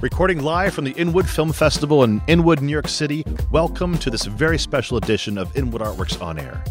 Recording 0.00 0.42
live 0.42 0.74
from 0.74 0.84
the 0.84 0.92
Inwood 0.92 1.28
Film 1.28 1.52
Festival 1.52 2.04
in 2.04 2.20
Inwood, 2.26 2.60
New 2.60 2.72
York 2.72 2.88
City, 2.88 3.24
welcome 3.50 3.98
to 3.98 4.10
this 4.10 4.24
very 4.24 4.58
special 4.58 4.96
edition 4.96 5.36
of 5.36 5.54
Inwood 5.56 5.82
Art 5.82 5.96
Works 5.96 6.16
On 6.20 6.38
Air. 6.38 6.62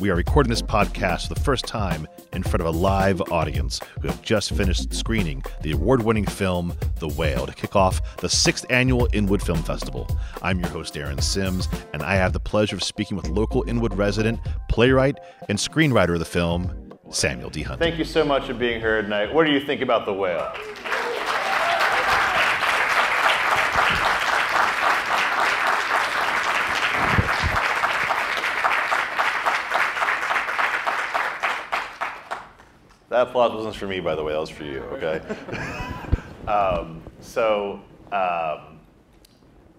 We 0.00 0.10
are 0.10 0.14
recording 0.14 0.50
this 0.50 0.62
podcast 0.62 1.28
for 1.28 1.34
the 1.34 1.40
first 1.40 1.66
time 1.66 2.06
in 2.32 2.42
front 2.42 2.60
of 2.60 2.66
a 2.66 2.78
live 2.78 3.20
audience 3.32 3.80
who 4.00 4.08
have 4.08 4.22
just 4.22 4.52
finished 4.52 4.94
screening 4.94 5.42
the 5.62 5.72
award 5.72 6.02
winning 6.02 6.26
film 6.26 6.72
The 7.00 7.08
Whale 7.08 7.46
to 7.46 7.54
kick 7.54 7.74
off 7.74 8.16
the 8.18 8.28
sixth 8.28 8.64
annual 8.70 9.08
Inwood 9.12 9.42
Film 9.42 9.62
Festival. 9.62 10.08
I'm 10.40 10.60
your 10.60 10.68
host, 10.68 10.96
Aaron 10.96 11.20
Simms, 11.20 11.68
and 11.92 12.02
I 12.02 12.14
have 12.14 12.32
the 12.32 12.40
pleasure 12.40 12.76
of 12.76 12.84
speaking 12.84 13.16
with 13.16 13.28
local 13.28 13.64
Inwood 13.68 13.94
resident, 13.94 14.40
playwright, 14.68 15.18
and 15.48 15.58
screenwriter 15.58 16.14
of 16.14 16.20
the 16.20 16.24
film, 16.24 16.87
Samuel 17.10 17.50
D. 17.50 17.62
Hunter. 17.62 17.82
Thank 17.82 17.98
you 17.98 18.04
so 18.04 18.24
much 18.24 18.46
for 18.46 18.54
being 18.54 18.80
here 18.80 19.00
tonight. 19.02 19.32
What 19.32 19.46
do 19.46 19.52
you 19.52 19.60
think 19.60 19.80
about 19.80 20.04
The 20.04 20.12
Whale? 20.12 20.52
That 33.08 33.28
applause 33.28 33.52
wasn't 33.52 33.74
for 33.76 33.86
me, 33.86 34.00
by 34.00 34.14
the 34.14 34.22
way. 34.22 34.32
That 34.32 34.40
was 34.40 34.50
for 34.50 34.64
you. 34.64 34.80
Okay. 34.92 35.20
um, 36.46 37.02
so, 37.20 37.80
um, 38.12 38.78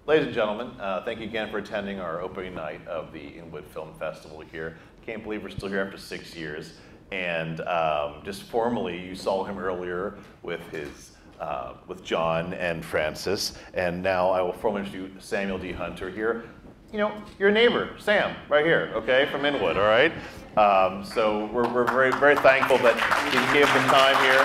ladies 0.08 0.26
and 0.26 0.34
gentlemen, 0.34 0.72
uh, 0.80 1.06
thank 1.06 1.20
you 1.20 1.26
again 1.26 1.52
for 1.52 1.60
attending 1.60 2.00
our 2.00 2.22
opening 2.22 2.56
night 2.56 2.86
of 2.88 3.14
the 3.14 3.20
Inwood 3.20 3.66
Film 3.68 3.94
Festival 4.00 4.42
here. 4.52 4.78
Can't 5.06 5.24
believe 5.24 5.44
we're 5.44 5.50
still 5.50 5.70
here 5.70 5.82
after 5.82 5.98
six 5.98 6.36
years. 6.36 6.74
And 7.12 7.62
um, 7.62 8.22
just 8.24 8.44
formally, 8.44 9.00
you 9.00 9.16
saw 9.16 9.44
him 9.44 9.58
earlier 9.58 10.16
with 10.44 10.62
his 10.70 11.12
uh, 11.40 11.74
with 11.88 12.04
John 12.04 12.54
and 12.54 12.84
Francis, 12.84 13.54
and 13.74 14.04
now 14.04 14.30
I 14.30 14.42
will 14.42 14.54
formally 14.54 14.86
introduce 14.86 15.24
Samuel 15.24 15.58
D. 15.58 15.72
Hunter 15.72 16.10
here. 16.10 16.44
You 16.92 16.98
know, 16.98 17.14
your 17.38 17.52
neighbor, 17.52 17.92
Sam, 18.00 18.36
right 18.50 18.66
here, 18.66 18.92
okay, 18.96 19.28
from 19.32 19.46
Inwood, 19.46 19.78
all 19.78 19.84
right? 19.84 20.12
Um, 20.58 21.06
so 21.06 21.46
we're, 21.54 21.72
we're 21.72 21.86
very, 21.86 22.12
very 22.12 22.36
thankful 22.36 22.78
that 22.80 22.96
he 23.32 23.40
gave 23.54 23.68
the 23.68 23.80
time 23.88 24.18
here 24.26 24.44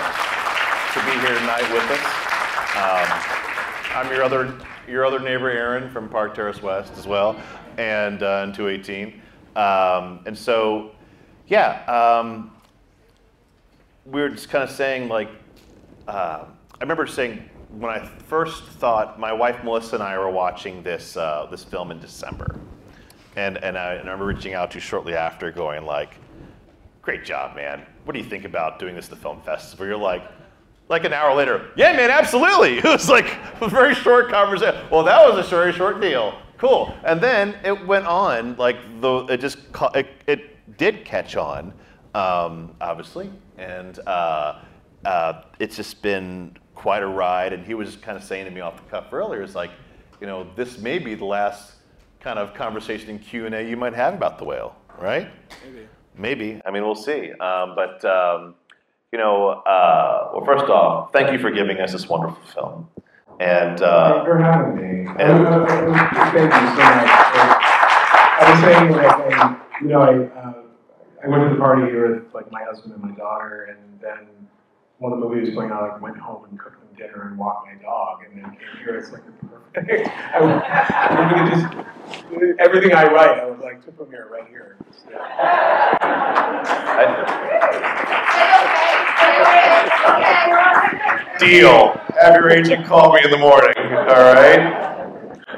to 0.93 0.99
be 1.03 1.19
here 1.25 1.37
tonight 1.39 1.67
with 1.73 1.83
us. 1.91 2.25
Um, 2.77 4.05
I'm 4.05 4.13
your 4.13 4.23
other, 4.23 4.57
your 4.87 5.05
other 5.05 5.19
neighbor, 5.19 5.49
Aaron, 5.49 5.89
from 5.89 6.07
Park 6.07 6.35
Terrace 6.35 6.61
West 6.61 6.93
as 6.97 7.07
well, 7.07 7.35
and 7.77 8.21
uh, 8.21 8.45
in 8.47 8.53
218. 8.53 9.21
Um, 9.55 10.19
and 10.25 10.37
so, 10.37 10.91
yeah, 11.47 11.83
um, 11.87 12.54
we 14.05 14.21
were 14.21 14.29
just 14.29 14.49
kind 14.49 14.63
of 14.63 14.69
saying, 14.69 15.09
like, 15.09 15.29
uh, 16.07 16.45
I 16.45 16.81
remember 16.81 17.07
saying 17.07 17.49
when 17.69 17.91
I 17.91 18.05
first 18.27 18.63
thought, 18.63 19.19
my 19.19 19.33
wife 19.33 19.63
Melissa 19.63 19.95
and 19.95 20.03
I 20.03 20.17
were 20.17 20.29
watching 20.29 20.83
this, 20.83 21.17
uh, 21.17 21.47
this 21.49 21.63
film 21.63 21.91
in 21.91 21.99
December. 21.99 22.59
And, 23.35 23.57
and, 23.57 23.77
I, 23.77 23.93
and 23.95 24.07
I 24.07 24.11
remember 24.11 24.25
reaching 24.25 24.53
out 24.53 24.71
to 24.71 24.75
you 24.75 24.81
shortly 24.81 25.13
after, 25.13 25.51
going 25.51 25.85
like, 25.85 26.15
"Great 27.01 27.25
job, 27.25 27.55
man. 27.55 27.85
What 28.05 28.13
do 28.13 28.19
you 28.19 28.25
think 28.25 28.45
about 28.45 28.79
doing 28.79 28.95
this 28.95 29.05
at 29.05 29.09
the 29.09 29.15
film 29.17 29.41
festival?" 29.41 29.85
You're 29.85 29.97
like, 29.97 30.23
like 30.87 31.03
an 31.03 31.11
hour 31.11 31.35
later, 31.35 31.71
"Yeah, 31.75 31.91
man, 31.93 32.11
absolutely." 32.11 32.77
It 32.77 32.85
was 32.85 33.09
like 33.09 33.35
a 33.59 33.67
very 33.67 33.93
short 33.93 34.29
conversation. 34.29 34.79
Well, 34.89 35.03
that 35.03 35.27
was 35.27 35.45
a 35.45 35.49
very 35.49 35.73
short 35.73 35.99
deal. 35.99 36.39
Cool. 36.57 36.95
And 37.03 37.19
then 37.19 37.57
it 37.65 37.85
went 37.85 38.05
on 38.05 38.55
like 38.55 38.77
the 39.01 39.25
it 39.25 39.41
just 39.41 39.57
it, 39.93 40.07
it 40.27 40.77
did 40.77 41.03
catch 41.03 41.35
on, 41.35 41.73
um, 42.15 42.73
obviously, 42.81 43.29
and 43.57 43.99
uh, 44.07 44.59
uh, 45.05 45.41
it's 45.59 45.75
just 45.75 46.01
been 46.01 46.57
quite 46.73 47.03
a 47.03 47.07
ride. 47.07 47.53
And 47.53 47.65
he 47.65 47.73
was 47.73 47.95
kind 47.97 48.17
of 48.17 48.23
saying 48.23 48.45
to 48.45 48.51
me 48.51 48.61
off 48.61 48.77
the 48.77 48.89
cuff 48.89 49.11
earlier, 49.13 49.41
"It's 49.43 49.55
like, 49.55 49.71
you 50.21 50.27
know, 50.27 50.47
this 50.55 50.77
may 50.79 50.97
be 50.99 51.13
the 51.15 51.25
last." 51.25 51.73
kind 52.21 52.39
of 52.39 52.55
conversation 52.55 53.11
in 53.11 53.19
Q&A 53.19 53.69
you 53.69 53.77
might 53.77 53.93
have 53.93 54.15
about 54.15 54.39
the 54.39 54.45
whale, 54.45 54.75
right? 54.97 55.29
Maybe. 55.63 55.87
Maybe. 56.17 56.61
I 56.65 56.71
mean, 56.71 56.81
we'll 56.81 56.95
see. 56.95 57.31
Um, 57.33 57.75
but, 57.75 58.03
um, 58.03 58.55
you 59.11 59.19
know, 59.19 59.49
uh, 59.49 60.31
well, 60.33 60.43
first 60.43 60.65
off, 60.65 61.11
thank 61.13 61.31
you 61.31 61.37
for 61.37 61.51
giving 61.51 61.77
us 61.79 61.91
this 61.91 62.09
wonderful 62.09 62.41
film. 62.51 62.87
And, 63.39 63.79
uh, 63.79 64.13
Thank 64.13 64.25
you 64.27 64.33
for 64.33 64.39
having 64.39 64.75
me. 64.75 65.07
and- 65.19 65.47
Uh, 65.47 65.65
thank 66.31 66.51
you 66.51 66.69
so 66.71 66.83
much. 66.95 67.09
I 68.41 68.49
was 68.49 68.59
saying, 68.61 68.91
like, 68.91 69.39
um, 69.39 69.61
you 69.81 69.87
know, 69.89 70.01
I, 70.01 70.39
uh, 70.39 70.53
I 71.25 71.27
went 71.27 71.43
to 71.49 71.55
the 71.55 71.59
party 71.59 71.91
here 71.91 72.13
with, 72.15 72.33
like, 72.35 72.51
my 72.51 72.63
husband 72.63 72.93
and 72.93 73.03
my 73.03 73.11
daughter, 73.17 73.63
and 73.75 73.99
then 73.99 74.27
when 74.99 75.11
the 75.11 75.17
movie 75.17 75.39
was 75.41 75.49
going 75.49 75.71
on, 75.71 75.89
I 75.89 75.97
went 75.97 76.17
home 76.17 76.45
and 76.49 76.59
cooked 76.59 76.79
them 76.79 76.89
dinner 76.95 77.27
and 77.29 77.37
walked 77.37 77.65
my 77.67 77.73
dog, 77.81 78.19
and 78.29 78.37
then 78.43 78.51
came 78.51 78.59
here. 78.83 78.95
It's 78.97 79.11
like 79.11 79.23
perfect. 79.73 80.07
I, 80.33 80.39
would- 80.41 80.61
I'm 80.61 81.29
gonna 81.31 81.51
just 81.51 81.65
everything 82.59 82.93
I 82.93 83.05
write. 83.11 83.39
I 83.39 83.45
was 83.45 83.59
like, 83.59 83.83
to 83.85 83.91
premiere 83.91 84.27
right 84.31 84.47
here. 84.47 84.77
I- 85.11 85.95
deal. 91.39 91.99
Have 92.21 92.35
your 92.35 92.49
agent 92.51 92.85
call 92.85 93.13
me 93.13 93.21
in 93.23 93.31
the 93.31 93.37
morning, 93.37 93.73
all 93.77 94.33
right? 94.33 94.59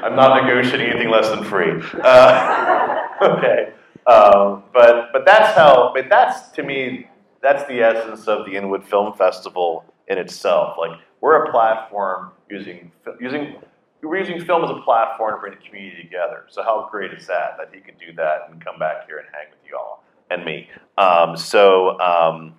I'm 0.02 0.16
not 0.16 0.42
negotiating 0.42 0.88
anything 0.90 1.10
less 1.10 1.28
than 1.28 1.44
free. 1.44 1.80
Uh, 2.02 2.96
okay. 3.22 3.72
Um, 4.08 4.64
but, 4.72 5.12
but 5.12 5.24
that's 5.26 5.56
how, 5.56 5.92
but 5.94 6.08
that's, 6.08 6.48
to 6.52 6.62
me, 6.62 7.08
that's 7.42 7.64
the 7.68 7.80
essence 7.80 8.26
of 8.26 8.46
the 8.46 8.56
Inwood 8.56 8.84
Film 8.84 9.12
Festival 9.12 9.84
in 10.08 10.18
itself. 10.18 10.76
Like, 10.78 10.98
we're 11.20 11.44
a 11.44 11.50
platform 11.50 12.30
using, 12.48 12.90
using 13.20 13.56
we're 14.02 14.18
using 14.18 14.44
film 14.44 14.64
as 14.64 14.70
a 14.70 14.80
platform 14.82 15.34
to 15.34 15.40
bring 15.40 15.54
the 15.54 15.66
community 15.66 16.02
together. 16.02 16.44
So 16.48 16.62
how 16.62 16.88
great 16.90 17.12
is 17.12 17.26
that? 17.26 17.56
That 17.58 17.70
he 17.74 17.80
could 17.80 17.98
do 17.98 18.12
that 18.16 18.48
and 18.48 18.64
come 18.64 18.78
back 18.78 19.06
here 19.06 19.18
and 19.18 19.26
hang 19.32 19.46
with 19.50 19.58
you 19.68 19.76
all 19.76 20.04
and 20.30 20.44
me. 20.44 20.68
Um, 20.96 21.36
so 21.36 21.98
um, 22.00 22.54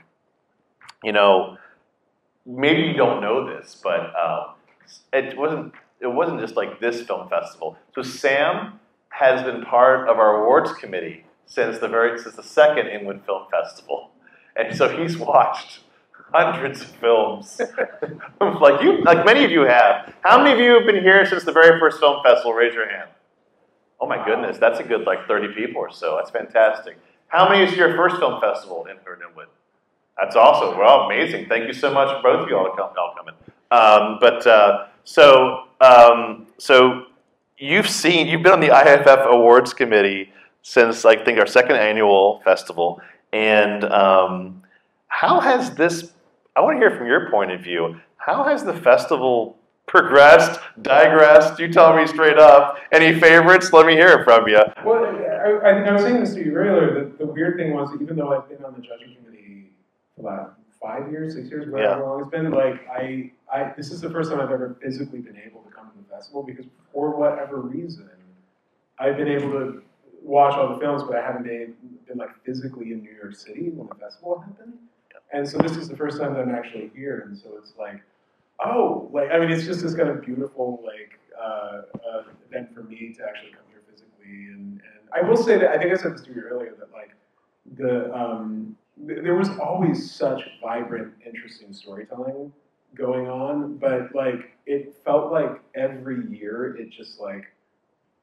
you 1.04 1.12
know, 1.12 1.58
maybe 2.46 2.82
you 2.82 2.94
don't 2.94 3.22
know 3.22 3.48
this, 3.48 3.80
but 3.82 4.14
um, 4.16 4.56
it 5.14 5.38
wasn't. 5.38 5.74
It 6.02 6.08
wasn't 6.08 6.40
just 6.40 6.56
like 6.56 6.80
this 6.80 7.02
film 7.02 7.28
festival. 7.28 7.78
So 7.94 8.02
Sam 8.02 8.80
has 9.10 9.44
been 9.44 9.64
part 9.64 10.08
of 10.08 10.18
our 10.18 10.44
awards 10.44 10.72
committee 10.74 11.26
since 11.50 11.80
the 11.80 11.88
very 11.88 12.18
since 12.18 12.36
the 12.36 12.44
second 12.44 12.88
Inwood 12.88 13.26
Film 13.26 13.44
Festival, 13.52 14.12
and 14.56 14.76
so 14.76 14.88
he's 14.88 15.18
watched 15.18 15.82
hundreds 16.32 16.82
of 16.82 16.88
films, 16.88 17.60
like 18.42 18.82
you, 18.82 19.04
like 19.04 19.26
many 19.26 19.44
of 19.44 19.52
you 19.52 19.62
have. 19.62 20.14
How 20.22 20.42
many 20.42 20.54
of 20.54 20.60
you 20.60 20.76
have 20.76 20.86
been 20.86 21.04
here 21.04 21.26
since 21.26 21.44
the 21.44 21.52
very 21.52 21.80
first 21.80 22.00
film 22.00 22.24
festival? 22.24 22.54
Raise 22.54 22.74
your 22.74 22.90
hand. 22.90 23.10
Oh 24.00 24.08
my 24.08 24.24
goodness, 24.24 24.58
that's 24.58 24.80
a 24.80 24.84
good 24.84 25.06
like 25.06 25.28
30 25.28 25.54
people 25.54 25.82
or 25.82 25.92
so. 25.92 26.16
That's 26.18 26.32
fantastic. 26.32 26.98
How 27.28 27.50
many 27.50 27.64
is 27.64 27.76
your 27.76 27.96
first 27.96 28.18
film 28.18 28.40
festival 28.40 28.86
in 28.86 28.98
Inwood? 28.98 29.48
That's 30.18 30.36
awesome. 30.36 30.78
Well, 30.78 31.02
amazing. 31.02 31.48
Thank 31.48 31.68
you 31.68 31.74
so 31.74 31.94
much 31.94 32.10
for 32.18 32.22
both 32.24 32.44
of 32.44 32.50
you 32.50 32.58
all, 32.58 32.76
come, 32.76 32.90
all 32.98 33.16
coming. 33.18 33.36
Um, 33.72 34.18
but 34.20 34.46
uh, 34.46 34.88
so 35.04 35.66
um, 35.82 36.48
so 36.58 37.06
you've 37.58 37.90
seen 37.90 38.28
you've 38.28 38.44
been 38.44 38.54
on 38.54 38.60
the 38.60 38.68
IFF 38.68 39.26
Awards 39.28 39.74
Committee 39.74 40.32
since 40.70 41.04
I 41.04 41.16
think 41.16 41.40
our 41.40 41.48
second 41.48 41.78
annual 41.78 42.42
festival, 42.46 43.02
and 43.34 43.84
um, 43.86 44.62
how 45.08 45.40
has 45.40 45.74
this? 45.74 46.12
I 46.56 46.62
want 46.62 46.76
to 46.76 46.80
hear 46.80 46.96
from 46.96 47.08
your 47.08 47.28
point 47.32 47.50
of 47.52 47.62
view. 47.62 48.00
How 48.18 48.44
has 48.44 48.64
the 48.64 48.74
festival 48.76 49.58
progressed, 49.88 50.60
digressed? 50.84 51.58
You 51.60 51.74
tell 51.74 51.96
me 51.96 52.06
straight 52.06 52.38
up. 52.38 52.78
Any 52.92 53.20
favorites? 53.20 53.74
Let 53.74 53.88
me 53.88 53.94
hear 53.94 54.10
it 54.20 54.24
from 54.24 54.48
you. 54.48 54.62
Well, 54.86 55.06
I, 55.06 55.70
I, 55.70 55.72
I 55.88 55.92
was 55.92 56.04
saying 56.04 56.20
this 56.20 56.36
to 56.36 56.46
you 56.46 56.54
earlier. 56.54 56.94
That 57.04 57.18
the 57.18 57.26
weird 57.26 57.58
thing 57.58 57.74
was, 57.74 57.90
even 58.00 58.16
though 58.16 58.32
I've 58.38 58.48
been 58.48 58.64
on 58.64 58.76
the 58.76 58.82
judging 58.82 59.16
committee 59.16 59.72
for 60.16 60.22
about 60.22 60.60
five 60.80 61.12
years, 61.12 61.34
six 61.34 61.50
years, 61.50 61.68
whatever 61.72 61.98
Yeah. 62.00 62.06
long 62.06 62.22
it's 62.22 62.30
been, 62.30 62.52
like 62.52 62.88
I, 62.88 63.32
I, 63.52 63.74
this 63.76 63.90
is 63.90 64.02
the 64.02 64.10
first 64.12 64.30
time 64.30 64.40
I've 64.40 64.52
ever 64.52 64.76
physically 64.80 65.20
been 65.20 65.38
able 65.44 65.62
to 65.62 65.72
come 65.72 65.90
to 65.90 65.98
the 65.98 66.16
festival 66.16 66.44
because 66.44 66.66
for 66.94 67.16
whatever 67.18 67.60
reason, 67.60 68.08
I've 69.00 69.18
been 69.18 69.30
able 69.30 69.50
to 69.54 69.82
watch 70.22 70.54
all 70.56 70.74
the 70.74 70.80
films, 70.80 71.04
but 71.04 71.16
I 71.16 71.22
haven't 71.22 71.44
been, 71.44 71.76
been 72.08 72.18
like 72.18 72.30
physically 72.44 72.92
in 72.92 73.02
New 73.02 73.12
York 73.12 73.36
City 73.36 73.70
when 73.70 73.88
the 73.88 73.96
festival 73.96 74.40
happened. 74.40 74.74
And 75.32 75.48
so 75.48 75.58
this 75.60 75.78
is 75.78 75.88
the 75.88 75.96
first 75.96 76.20
time 76.20 76.34
that 76.34 76.42
I'm 76.42 76.54
actually 76.54 76.92
here, 76.96 77.24
and 77.28 77.38
so 77.38 77.50
it's 77.62 77.74
like, 77.78 78.02
oh, 78.64 79.10
like 79.14 79.30
I 79.32 79.40
mean, 79.40 79.52
it's 79.52 79.66
just 79.66 79.82
this 79.82 79.94
kind 79.94 80.10
of 80.10 80.22
beautiful 80.22 80.84
like 80.84 81.20
uh, 81.40 81.82
uh, 82.10 82.24
event 82.50 82.74
for 82.74 82.84
me 82.84 83.14
to 83.18 83.24
actually 83.24 83.52
come 83.52 83.62
here 83.70 83.82
physically. 83.90 84.48
And, 84.54 84.82
and 84.82 85.10
I 85.14 85.28
will 85.28 85.38
say 85.38 85.58
that 85.60 85.70
I 85.70 85.78
think 85.78 85.94
I 85.94 85.98
said 86.02 86.14
this 86.14 86.22
to 86.22 86.34
you 86.34 86.42
earlier 86.42 86.74
that 86.80 86.92
like 86.92 87.12
the 87.78 88.14
um, 88.14 88.76
th- 89.08 89.22
there 89.22 89.36
was 89.36 89.50
always 89.60 90.12
such 90.12 90.42
vibrant, 90.62 91.14
interesting 91.26 91.74
storytelling 91.74 92.52
going 92.96 93.28
on, 93.28 93.78
but 93.78 94.14
like 94.16 94.58
it 94.66 94.96
felt 95.06 95.32
like 95.32 95.62
every 95.76 96.28
year 96.36 96.76
it 96.76 96.90
just 96.90 97.20
like 97.20 97.46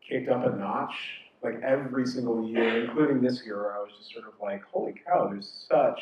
kicked 0.07 0.29
up 0.29 0.45
a 0.45 0.57
notch. 0.57 0.95
Like 1.43 1.61
every 1.63 2.07
single 2.07 2.49
year, 2.49 2.85
including 2.85 3.21
this 3.21 3.43
year, 3.45 3.63
where 3.63 3.77
I 3.77 3.79
was 3.79 3.93
just 3.99 4.13
sort 4.13 4.27
of 4.27 4.35
like, 4.43 4.65
holy 4.65 4.95
cow, 5.07 5.29
there's 5.29 5.67
such 5.69 6.01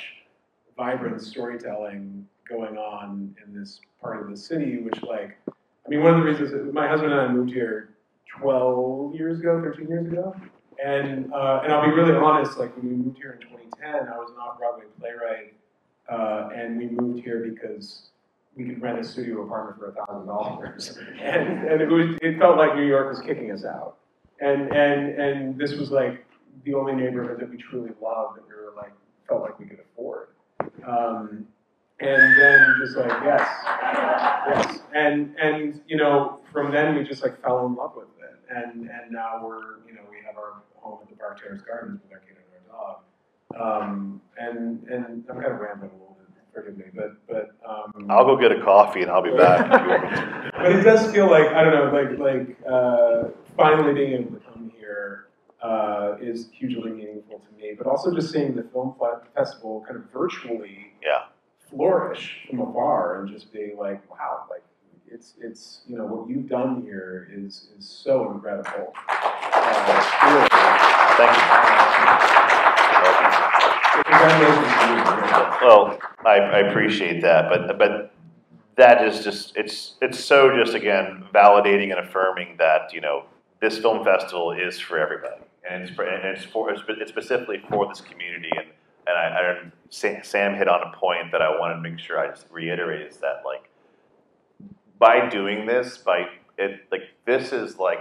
vibrant 0.76 1.20
storytelling 1.20 2.26
going 2.48 2.76
on 2.76 3.34
in 3.44 3.58
this 3.58 3.80
part 4.00 4.22
of 4.22 4.30
the 4.30 4.36
city, 4.36 4.78
which 4.78 5.02
like, 5.02 5.36
I 5.48 5.88
mean, 5.88 6.02
one 6.02 6.14
of 6.14 6.20
the 6.20 6.24
reasons 6.24 6.72
my 6.72 6.88
husband 6.88 7.12
and 7.12 7.20
I 7.20 7.28
moved 7.28 7.50
here 7.50 7.90
12 8.38 9.14
years 9.14 9.40
ago, 9.40 9.60
13 9.60 9.88
years 9.88 10.06
ago, 10.06 10.34
and 10.84 11.32
uh, 11.32 11.60
and 11.64 11.72
I'll 11.72 11.84
be 11.84 11.94
really 11.94 12.14
honest, 12.14 12.58
like 12.58 12.76
when 12.76 12.88
we 12.88 12.96
moved 12.96 13.18
here 13.18 13.32
in 13.32 13.48
2010, 13.48 14.08
I 14.08 14.18
was 14.18 14.30
an 14.30 14.36
off-Broadway 14.36 14.84
playwright, 14.98 15.54
uh, 16.08 16.50
and 16.54 16.78
we 16.78 16.88
moved 16.88 17.22
here 17.22 17.40
because 17.48 18.08
we 18.56 18.64
could 18.64 18.80
rent 18.80 18.98
a 18.98 19.04
studio 19.04 19.42
apartment 19.42 19.78
for 19.78 19.92
thousand 19.92 20.26
dollars, 20.26 20.98
and 21.20 21.66
and 21.68 21.80
it 21.80 21.88
was 21.88 22.16
it 22.22 22.38
felt 22.38 22.56
like 22.56 22.74
New 22.74 22.86
York 22.86 23.08
was 23.08 23.20
kicking 23.20 23.50
us 23.52 23.64
out, 23.64 23.98
and 24.44 24.72
and 24.72 25.18
and 25.20 25.58
this 25.58 25.72
was 25.72 25.90
like 25.90 26.24
the 26.64 26.74
only 26.74 26.94
neighborhood 26.94 27.40
that 27.40 27.50
we 27.50 27.56
truly 27.56 27.90
loved 28.00 28.36
that 28.38 28.44
we 28.46 28.54
were 28.54 28.72
like 28.76 28.92
felt 29.28 29.42
like 29.42 29.58
we 29.58 29.66
could 29.66 29.80
afford. 29.80 30.28
Um, 30.86 31.46
and 32.00 32.40
then 32.40 32.74
just 32.80 32.96
like 32.96 33.10
yes, 33.24 33.48
yes, 34.48 34.78
and 34.94 35.34
and 35.40 35.80
you 35.86 35.96
know 35.96 36.40
from 36.52 36.72
then 36.72 36.96
we 36.96 37.04
just 37.04 37.22
like 37.22 37.40
fell 37.42 37.66
in 37.66 37.74
love 37.74 37.92
with 37.96 38.08
it, 38.20 38.54
and 38.54 38.90
and 38.90 39.10
now 39.10 39.40
we're 39.46 39.78
you 39.86 39.94
know 39.94 40.02
we 40.10 40.16
have 40.26 40.36
our 40.36 40.62
home 40.76 40.98
at 41.02 41.08
the 41.08 41.16
Park 41.16 41.40
Terrace 41.40 41.62
Gardens 41.62 42.00
with 42.02 42.12
our 42.12 42.18
kid 42.18 42.36
and 42.36 42.72
our 42.72 42.96
dog, 43.56 43.86
um, 43.86 44.20
and 44.38 44.82
and 44.88 45.24
I'm 45.30 45.40
kind 45.40 45.52
of 45.52 45.60
rambling 45.60 45.90
a 45.90 45.94
little 45.94 46.16
bit, 46.18 46.44
forgive 46.52 46.76
me, 46.76 46.84
but 46.94 47.26
but 47.28 47.54
um, 47.68 48.10
I'll 48.10 48.26
go 48.26 48.36
get 48.36 48.52
a 48.52 48.60
coffee 48.62 49.02
and 49.02 49.10
I'll 49.10 49.22
be 49.22 49.30
back. 49.36 49.66
if 49.66 49.82
you 49.82 49.88
want 49.88 50.02
me 50.02 50.10
to. 50.16 50.52
but 50.56 50.72
it 50.72 50.82
does 50.82 51.12
feel 51.12 51.30
like 51.30 51.46
I 51.48 51.62
don't 51.62 51.74
know, 51.74 52.00
like 52.00 52.18
like 52.18 52.58
uh, 52.68 53.28
finally 53.56 53.94
being 53.94 54.12
able 54.14 54.32
to 54.38 54.44
come 54.44 54.72
here 54.76 55.26
uh, 55.62 56.16
is 56.20 56.48
hugely 56.52 56.90
meaningful 56.90 57.38
to 57.40 57.56
me. 57.62 57.72
But 57.76 57.86
also 57.86 58.14
just 58.14 58.30
seeing 58.32 58.54
the 58.54 58.64
film 58.64 58.94
festival 59.34 59.84
kind 59.86 59.96
of 59.96 60.10
virtually 60.12 60.92
Yeah. 61.02 61.24
flourish 61.70 62.46
from 62.48 62.60
afar 62.60 63.20
and 63.20 63.28
just 63.28 63.52
being 63.52 63.76
like, 63.78 64.08
wow, 64.10 64.44
like 64.50 64.62
it's 65.10 65.34
it's 65.40 65.82
you 65.86 65.96
know 65.96 66.04
what 66.06 66.28
you've 66.28 66.48
done 66.48 66.82
here 66.82 67.28
is 67.32 67.68
is 67.78 67.88
so 67.88 68.32
incredible. 68.32 68.92
Uh. 69.08 70.00
Thank 71.16 71.36
you. 71.36 71.44
Congratulations 74.02 74.74
to 74.74 74.86
you. 74.88 75.66
Well, 75.66 75.98
I, 76.26 76.36
I 76.40 76.58
appreciate 76.68 77.22
that, 77.22 77.48
but 77.48 77.78
but 77.78 78.12
that 78.76 79.04
is 79.06 79.22
just 79.22 79.56
it's 79.56 79.94
it's 80.02 80.18
so 80.18 80.54
just 80.56 80.74
again 80.74 81.24
validating 81.32 81.90
and 81.96 82.00
affirming 82.06 82.56
that 82.58 82.92
you 82.92 83.00
know 83.00 83.24
this 83.64 83.78
film 83.78 84.04
festival 84.04 84.52
is 84.52 84.78
for 84.78 84.98
everybody, 84.98 85.42
and 85.68 85.84
it's 85.84 85.94
for, 85.94 86.04
and 86.04 86.36
it's 86.36 86.44
for 86.44 86.70
it's 86.70 87.10
specifically 87.10 87.62
for 87.70 87.88
this 87.88 88.02
community, 88.02 88.50
and 88.56 88.66
and 89.06 89.16
I, 89.16 89.24
I 89.26 90.22
Sam 90.22 90.54
hit 90.54 90.68
on 90.68 90.80
a 90.82 90.96
point 90.96 91.32
that 91.32 91.40
I 91.40 91.58
wanted 91.58 91.74
to 91.74 91.80
make 91.80 91.98
sure 91.98 92.18
I 92.18 92.28
just 92.28 92.46
reiterate 92.50 93.06
is 93.06 93.16
that 93.18 93.42
like 93.44 93.70
by 94.98 95.28
doing 95.28 95.66
this, 95.66 95.98
by 95.98 96.26
it 96.58 96.80
like 96.90 97.02
this 97.26 97.52
is 97.52 97.78
like 97.78 98.00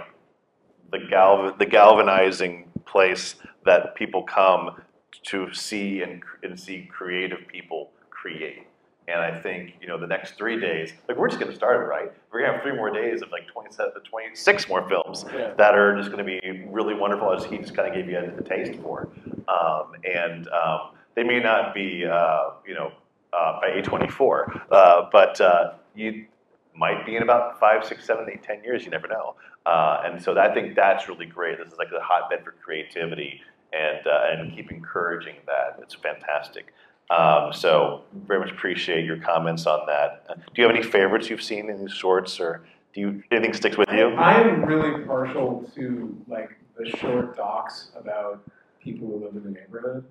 the 0.90 1.54
the 1.58 1.66
galvanizing 1.66 2.70
place 2.84 3.36
that 3.64 3.94
people 3.94 4.22
come 4.22 4.82
to 5.22 5.52
see 5.54 6.02
and, 6.02 6.22
and 6.42 6.60
see 6.60 6.88
creative 6.92 7.48
people 7.48 7.90
create. 8.10 8.66
And 9.06 9.20
I 9.20 9.38
think, 9.38 9.74
you 9.80 9.86
know, 9.86 9.98
the 9.98 10.06
next 10.06 10.36
three 10.36 10.58
days, 10.58 10.92
like 11.08 11.18
we're 11.18 11.28
just 11.28 11.38
getting 11.38 11.54
started, 11.54 11.84
right? 11.86 12.10
We're 12.32 12.40
gonna 12.40 12.54
have 12.54 12.62
three 12.62 12.74
more 12.74 12.90
days 12.90 13.20
of 13.20 13.30
like 13.30 13.46
27 13.48 13.92
to 13.94 14.00
26 14.00 14.68
more 14.68 14.88
films 14.88 15.26
Yeah. 15.34 15.52
that 15.58 15.74
are 15.74 15.94
just 15.96 16.10
gonna 16.10 16.24
be 16.24 16.40
really 16.70 16.94
wonderful 16.94 17.32
as 17.32 17.44
he 17.44 17.58
just 17.58 17.74
kind 17.76 17.86
of 17.88 17.94
gave 17.94 18.08
you 18.08 18.16
a, 18.18 18.38
a 18.38 18.42
taste 18.42 18.80
for. 18.80 19.08
Um, 19.46 19.92
and 20.10 20.48
um, 20.48 20.90
they 21.14 21.22
may 21.22 21.38
not 21.40 21.74
be, 21.74 22.06
uh, 22.06 22.50
you 22.66 22.74
know, 22.74 22.92
uh, 23.34 23.60
by 23.60 23.70
A24, 23.82 24.62
uh, 24.70 25.08
but 25.12 25.38
uh, 25.40 25.74
you 25.94 26.24
might 26.74 27.04
be 27.04 27.16
in 27.16 27.22
about 27.22 27.60
five, 27.60 27.84
six, 27.84 28.06
seven, 28.06 28.26
eight, 28.32 28.42
ten 28.42 28.62
years. 28.64 28.84
You 28.84 28.90
never 28.90 29.06
know. 29.08 29.34
Uh, 29.66 30.02
and 30.04 30.22
so 30.22 30.38
I 30.38 30.52
think 30.54 30.74
that's 30.76 31.08
really 31.08 31.26
great. 31.26 31.58
This 31.58 31.72
is 31.72 31.78
like 31.78 31.88
a 31.96 32.00
hotbed 32.00 32.44
for 32.44 32.52
creativity, 32.52 33.40
and 33.72 34.06
uh, 34.06 34.26
and 34.30 34.54
keep 34.54 34.70
encouraging 34.70 35.34
that. 35.46 35.78
It's 35.82 35.94
fantastic. 35.94 36.72
Um, 37.10 37.52
so 37.52 38.02
very 38.26 38.40
much 38.40 38.50
appreciate 38.50 39.04
your 39.04 39.18
comments 39.18 39.66
on 39.66 39.80
that. 39.86 40.26
Do 40.26 40.62
you 40.62 40.66
have 40.66 40.74
any 40.74 40.84
favorites 40.84 41.28
you've 41.28 41.42
seen 41.42 41.68
in 41.68 41.78
these 41.78 41.92
shorts, 41.92 42.40
or 42.40 42.64
do 42.94 43.00
you 43.00 43.22
anything 43.30 43.52
sticks 43.52 43.76
with 43.76 43.90
you? 43.92 44.08
I 44.14 44.40
am 44.40 44.64
really 44.64 45.04
partial 45.04 45.70
to 45.74 46.16
like 46.26 46.50
the 46.78 46.88
short 46.96 47.36
docs 47.36 47.90
about 47.96 48.42
people 48.80 49.08
who 49.08 49.24
live 49.24 49.36
in 49.36 49.44
the 49.44 49.50
neighborhood. 49.50 50.04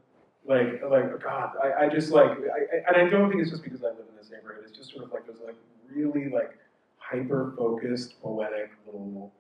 Like, 0.46 0.82
like 0.90 1.24
God, 1.24 1.54
I, 1.64 1.86
I 1.86 1.90
just 1.90 2.12
like, 2.12 2.32
I, 2.32 2.78
and 2.88 2.98
I 2.98 3.10
don't 3.10 3.30
think 3.30 3.42
it's 3.42 3.52
just 3.52 3.64
because 3.64 3.84
I 3.84 3.88
live 3.88 4.06
in 4.10 4.18
this 4.18 4.30
neighborhood. 4.30 4.66
It's 4.68 4.78
just 4.78 4.92
sort 4.92 5.06
of 5.06 5.12
like 5.12 5.26
those 5.26 5.38
like 5.46 5.56
really 5.90 6.30
like 6.30 6.58
hyper 6.98 7.54
focused, 7.58 8.22
poetic 8.22 8.72
little 8.86 9.32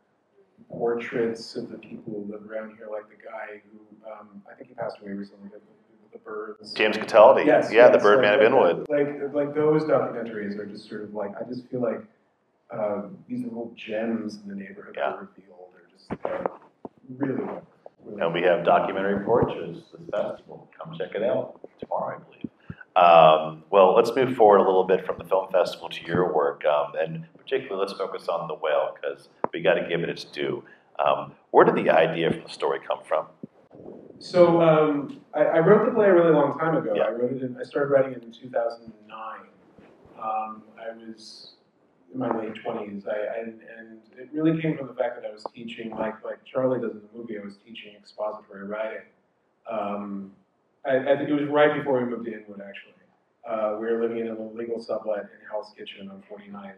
portraits 0.69 1.55
of 1.55 1.69
the 1.69 1.77
people 1.77 2.13
who 2.13 2.31
live 2.31 2.49
around 2.49 2.77
here. 2.77 2.87
Like 2.89 3.09
the 3.09 3.21
guy 3.21 3.61
who, 3.71 4.09
um, 4.09 4.41
I 4.49 4.55
think 4.55 4.69
he 4.69 4.75
passed 4.75 4.97
away 5.01 5.11
recently, 5.11 5.49
the, 5.49 5.59
the 6.13 6.19
birds. 6.19 6.73
James 6.73 6.97
Cataldi, 6.97 7.45
Yes, 7.45 7.71
yeah, 7.71 7.87
the 7.89 7.95
yes, 7.95 8.03
Birdman 8.03 8.31
like, 8.31 8.39
of 8.39 8.45
Inwood. 8.45 8.89
Like, 8.89 9.33
like 9.33 9.55
those 9.55 9.83
documentaries 9.83 10.57
are 10.57 10.65
just 10.65 10.87
sort 10.87 11.03
of 11.03 11.13
like 11.13 11.31
I 11.39 11.43
just 11.47 11.67
feel 11.67 11.81
like 11.81 12.01
uh, 12.71 13.03
these 13.27 13.43
little 13.43 13.73
gems 13.75 14.39
in 14.43 14.49
the 14.49 14.55
neighborhood 14.55 14.95
Yeah. 14.97 15.11
are 15.13 15.29
revealed 15.35 15.69
are 15.75 15.89
just 15.91 16.11
uh, 16.25 16.57
really. 17.17 17.33
wonderful, 17.43 17.67
really 18.05 18.21
And 18.21 18.33
we 18.33 18.41
have 18.43 18.63
documentary 18.63 19.23
portraits 19.25 19.79
this 19.91 20.09
festival. 20.11 20.69
Come 20.77 20.95
check 20.97 21.15
it 21.15 21.23
out 21.23 21.59
tomorrow, 21.79 22.17
I 22.17 22.23
believe. 22.23 22.49
Um, 22.95 23.63
well, 23.71 23.95
let's 23.95 24.15
move 24.15 24.35
forward 24.35 24.57
a 24.57 24.63
little 24.63 24.83
bit 24.83 25.03
from 25.05 25.17
the 25.17 25.23
film 25.23 25.51
festival 25.51 25.89
to 25.89 26.05
your 26.05 26.31
work, 26.31 26.63
um, 26.65 26.93
and 26.99 27.25
particularly 27.37 27.79
let's 27.79 27.93
focus 27.97 28.27
on 28.27 28.47
the 28.47 28.53
whale 28.53 28.95
because 29.01 29.29
we 29.51 29.61
got 29.61 29.73
to 29.75 29.87
give 29.89 30.01
it 30.01 30.09
its 30.09 30.23
due. 30.25 30.63
Um, 31.03 31.31
where 31.49 31.65
did 31.65 31.73
the 31.75 31.89
idea 31.89 32.29
for 32.31 32.41
the 32.47 32.49
story 32.53 32.79
come 32.87 32.99
from? 33.03 33.25
So 34.23 34.61
um, 34.61 35.19
I, 35.33 35.41
I 35.41 35.59
wrote 35.59 35.85
the 35.85 35.91
play 35.91 36.07
a 36.07 36.13
really 36.13 36.31
long 36.31 36.57
time 36.57 36.77
ago. 36.77 36.93
Yeah. 36.95 37.03
I 37.03 37.09
wrote 37.09 37.33
it. 37.33 37.43
In, 37.43 37.57
I 37.59 37.63
started 37.63 37.91
writing 37.91 38.13
it 38.13 38.23
in 38.23 38.31
2009. 38.31 39.39
Um, 40.17 40.63
I 40.79 40.95
was 40.95 41.55
in 42.13 42.19
my 42.19 42.29
late 42.39 42.53
20s. 42.65 43.05
I, 43.05 43.41
and, 43.41 43.59
and 43.77 43.99
it 44.17 44.29
really 44.31 44.61
came 44.61 44.77
from 44.77 44.87
the 44.87 44.93
fact 44.93 45.21
that 45.21 45.27
I 45.29 45.33
was 45.33 45.45
teaching, 45.53 45.91
like 45.91 46.23
like 46.23 46.43
Charlie 46.45 46.79
does 46.79 46.93
in 46.93 47.01
the 47.01 47.17
movie. 47.17 47.37
I 47.37 47.43
was 47.43 47.57
teaching 47.57 47.95
expository 47.99 48.65
writing. 48.65 49.03
Um, 49.69 50.31
I, 50.85 50.99
I 50.99 51.17
think 51.17 51.27
it 51.27 51.33
was 51.33 51.49
right 51.49 51.73
before 51.77 51.99
we 52.01 52.09
moved 52.09 52.25
to 52.25 52.31
Inwood, 52.31 52.61
actually. 52.61 52.93
Uh, 53.47 53.75
we 53.79 53.87
were 53.87 54.01
living 54.01 54.19
in 54.19 54.27
a 54.29 54.41
legal 54.57 54.79
sublet 54.79 55.19
in 55.19 55.47
Hell's 55.49 55.73
Kitchen 55.77 56.09
on 56.09 56.23
49th. 56.31 56.73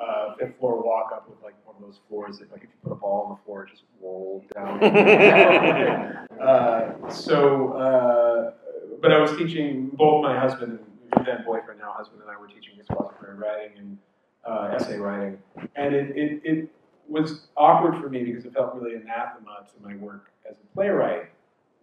Uh, 0.00 0.34
fifth 0.38 0.58
floor 0.58 0.82
walk 0.82 1.12
up 1.14 1.28
with 1.28 1.42
like 1.42 1.54
one 1.64 1.76
of 1.76 1.82
those 1.82 2.00
floors 2.08 2.38
that, 2.38 2.52
like, 2.52 2.62
if 2.62 2.68
you 2.68 2.76
put 2.82 2.92
a 2.92 2.96
ball 2.96 3.26
on 3.26 3.36
the 3.36 3.44
floor, 3.44 3.64
it 3.64 3.70
just 3.70 3.84
rolled 4.02 4.44
down. 4.54 4.82
uh, 6.40 7.10
so, 7.10 7.72
uh, 7.72 8.52
but 9.00 9.12
I 9.12 9.18
was 9.18 9.34
teaching 9.36 9.90
both 9.94 10.22
my 10.22 10.38
husband 10.38 10.78
and 11.16 11.26
then 11.26 11.44
boyfriend, 11.46 11.80
now 11.80 11.92
husband, 11.92 12.20
and 12.20 12.30
I 12.30 12.38
were 12.38 12.48
teaching 12.48 12.74
expository 12.78 13.36
writing 13.36 13.78
and 13.78 13.98
uh, 14.44 14.74
essay 14.74 14.98
writing, 14.98 15.38
and 15.76 15.94
it, 15.94 16.16
it, 16.16 16.40
it 16.44 16.68
was 17.08 17.46
awkward 17.56 18.00
for 18.00 18.08
me 18.08 18.24
because 18.24 18.44
it 18.44 18.52
felt 18.52 18.74
really 18.74 18.96
anathema 18.96 19.66
to 19.66 19.88
my 19.88 19.96
work 19.96 20.30
as 20.48 20.56
a 20.56 20.74
playwright. 20.74 21.30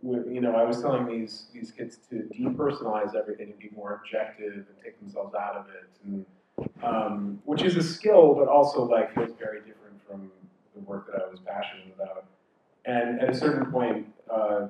You 0.03 0.41
know, 0.41 0.55
I 0.55 0.63
was 0.63 0.81
telling 0.81 1.05
these 1.05 1.45
these 1.53 1.71
kids 1.71 1.99
to 2.09 2.27
depersonalize 2.37 3.15
everything 3.15 3.51
and 3.51 3.59
be 3.59 3.69
more 3.75 4.01
objective 4.03 4.53
and 4.53 4.65
take 4.83 4.99
themselves 4.99 5.35
out 5.35 5.55
of 5.55 5.67
it, 5.67 5.89
and 6.05 6.25
um, 6.83 7.39
which 7.45 7.61
is 7.61 7.75
a 7.75 7.83
skill, 7.83 8.33
but 8.33 8.47
also 8.47 8.83
like 8.83 9.13
feels 9.13 9.31
very 9.37 9.59
different 9.59 9.99
from 10.07 10.31
the 10.75 10.81
work 10.81 11.11
that 11.11 11.21
I 11.21 11.29
was 11.29 11.39
passionate 11.39 11.93
about. 11.95 12.25
And 12.85 13.19
at 13.19 13.29
a 13.29 13.33
certain 13.33 13.71
point, 13.71 14.07
uh, 14.29 14.67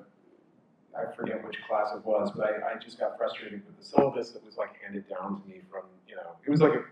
I 0.97 1.15
forget 1.15 1.45
which 1.45 1.57
class 1.67 1.93
it 1.95 2.05
was, 2.05 2.31
but 2.35 2.45
I, 2.45 2.73
I 2.73 2.77
just 2.77 2.99
got 2.99 3.17
frustrated 3.17 3.65
with 3.65 3.77
the 3.77 3.85
syllabus 3.85 4.31
that 4.31 4.45
was 4.45 4.57
like 4.57 4.71
handed 4.81 5.07
down 5.07 5.41
to 5.41 5.47
me 5.47 5.61
from, 5.69 5.83
you 6.07 6.15
know, 6.15 6.35
it 6.45 6.49
was 6.49 6.59
like 6.59 6.73
a, 6.73 6.83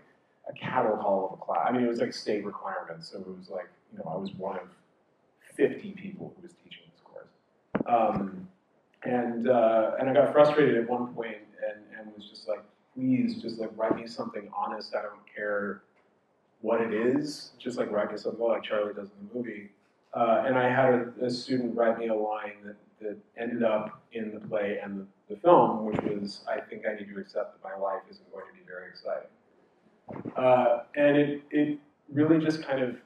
a 0.50 0.52
cattle 0.54 0.96
call 0.96 1.26
of 1.26 1.32
a 1.38 1.42
class. 1.42 1.66
I 1.68 1.72
mean, 1.72 1.84
it 1.84 1.88
was 1.88 2.00
like 2.00 2.14
state 2.14 2.44
requirements, 2.44 3.10
so 3.10 3.18
it 3.18 3.26
was 3.26 3.50
like, 3.50 3.68
you 3.92 3.98
know, 3.98 4.10
I 4.10 4.16
was 4.16 4.32
one 4.32 4.56
of 4.56 4.68
50 5.54 5.90
people 5.92 6.32
who 6.36 6.42
was 6.42 6.52
teaching. 6.64 6.89
Um, 7.86 8.48
and, 9.04 9.48
uh, 9.48 9.92
and 9.98 10.10
I 10.10 10.12
got 10.12 10.32
frustrated 10.32 10.76
at 10.76 10.88
one 10.88 11.14
point 11.14 11.38
and, 11.68 11.82
and 11.98 12.14
was 12.14 12.28
just 12.28 12.48
like, 12.48 12.62
please 12.94 13.40
just 13.40 13.58
like 13.58 13.70
write 13.76 13.96
me 13.96 14.06
something 14.06 14.50
honest. 14.56 14.94
I 14.94 15.02
don't 15.02 15.20
care 15.34 15.82
what 16.60 16.80
it 16.80 16.92
is, 16.92 17.52
just 17.58 17.78
like 17.78 17.90
write 17.90 18.10
me 18.12 18.18
something 18.18 18.44
like 18.44 18.62
Charlie 18.62 18.92
does 18.94 19.08
in 19.08 19.28
the 19.28 19.34
movie. 19.34 19.70
Uh, 20.12 20.44
and 20.46 20.58
I 20.58 20.68
had 20.68 20.94
a, 20.94 21.26
a 21.26 21.30
student 21.30 21.76
write 21.76 21.98
me 21.98 22.08
a 22.08 22.14
line 22.14 22.54
that, 22.64 22.76
that 23.00 23.16
ended 23.38 23.62
up 23.62 24.02
in 24.12 24.34
the 24.34 24.40
play 24.40 24.78
and 24.82 25.00
the, 25.00 25.34
the 25.34 25.40
film, 25.40 25.84
which 25.86 26.00
was, 26.02 26.44
I 26.48 26.60
think 26.60 26.82
I 26.86 26.94
need 26.94 27.08
to 27.14 27.20
accept 27.20 27.62
that 27.62 27.68
my 27.68 27.76
life 27.80 28.02
isn't 28.10 28.30
going 28.32 28.44
to 28.46 28.52
be 28.52 28.66
very 28.66 28.90
exciting. 28.90 29.30
Uh, 30.36 30.82
and 30.96 31.16
it, 31.16 31.42
it 31.50 31.78
really 32.12 32.44
just 32.44 32.62
kind 32.62 32.82
of 32.82 32.96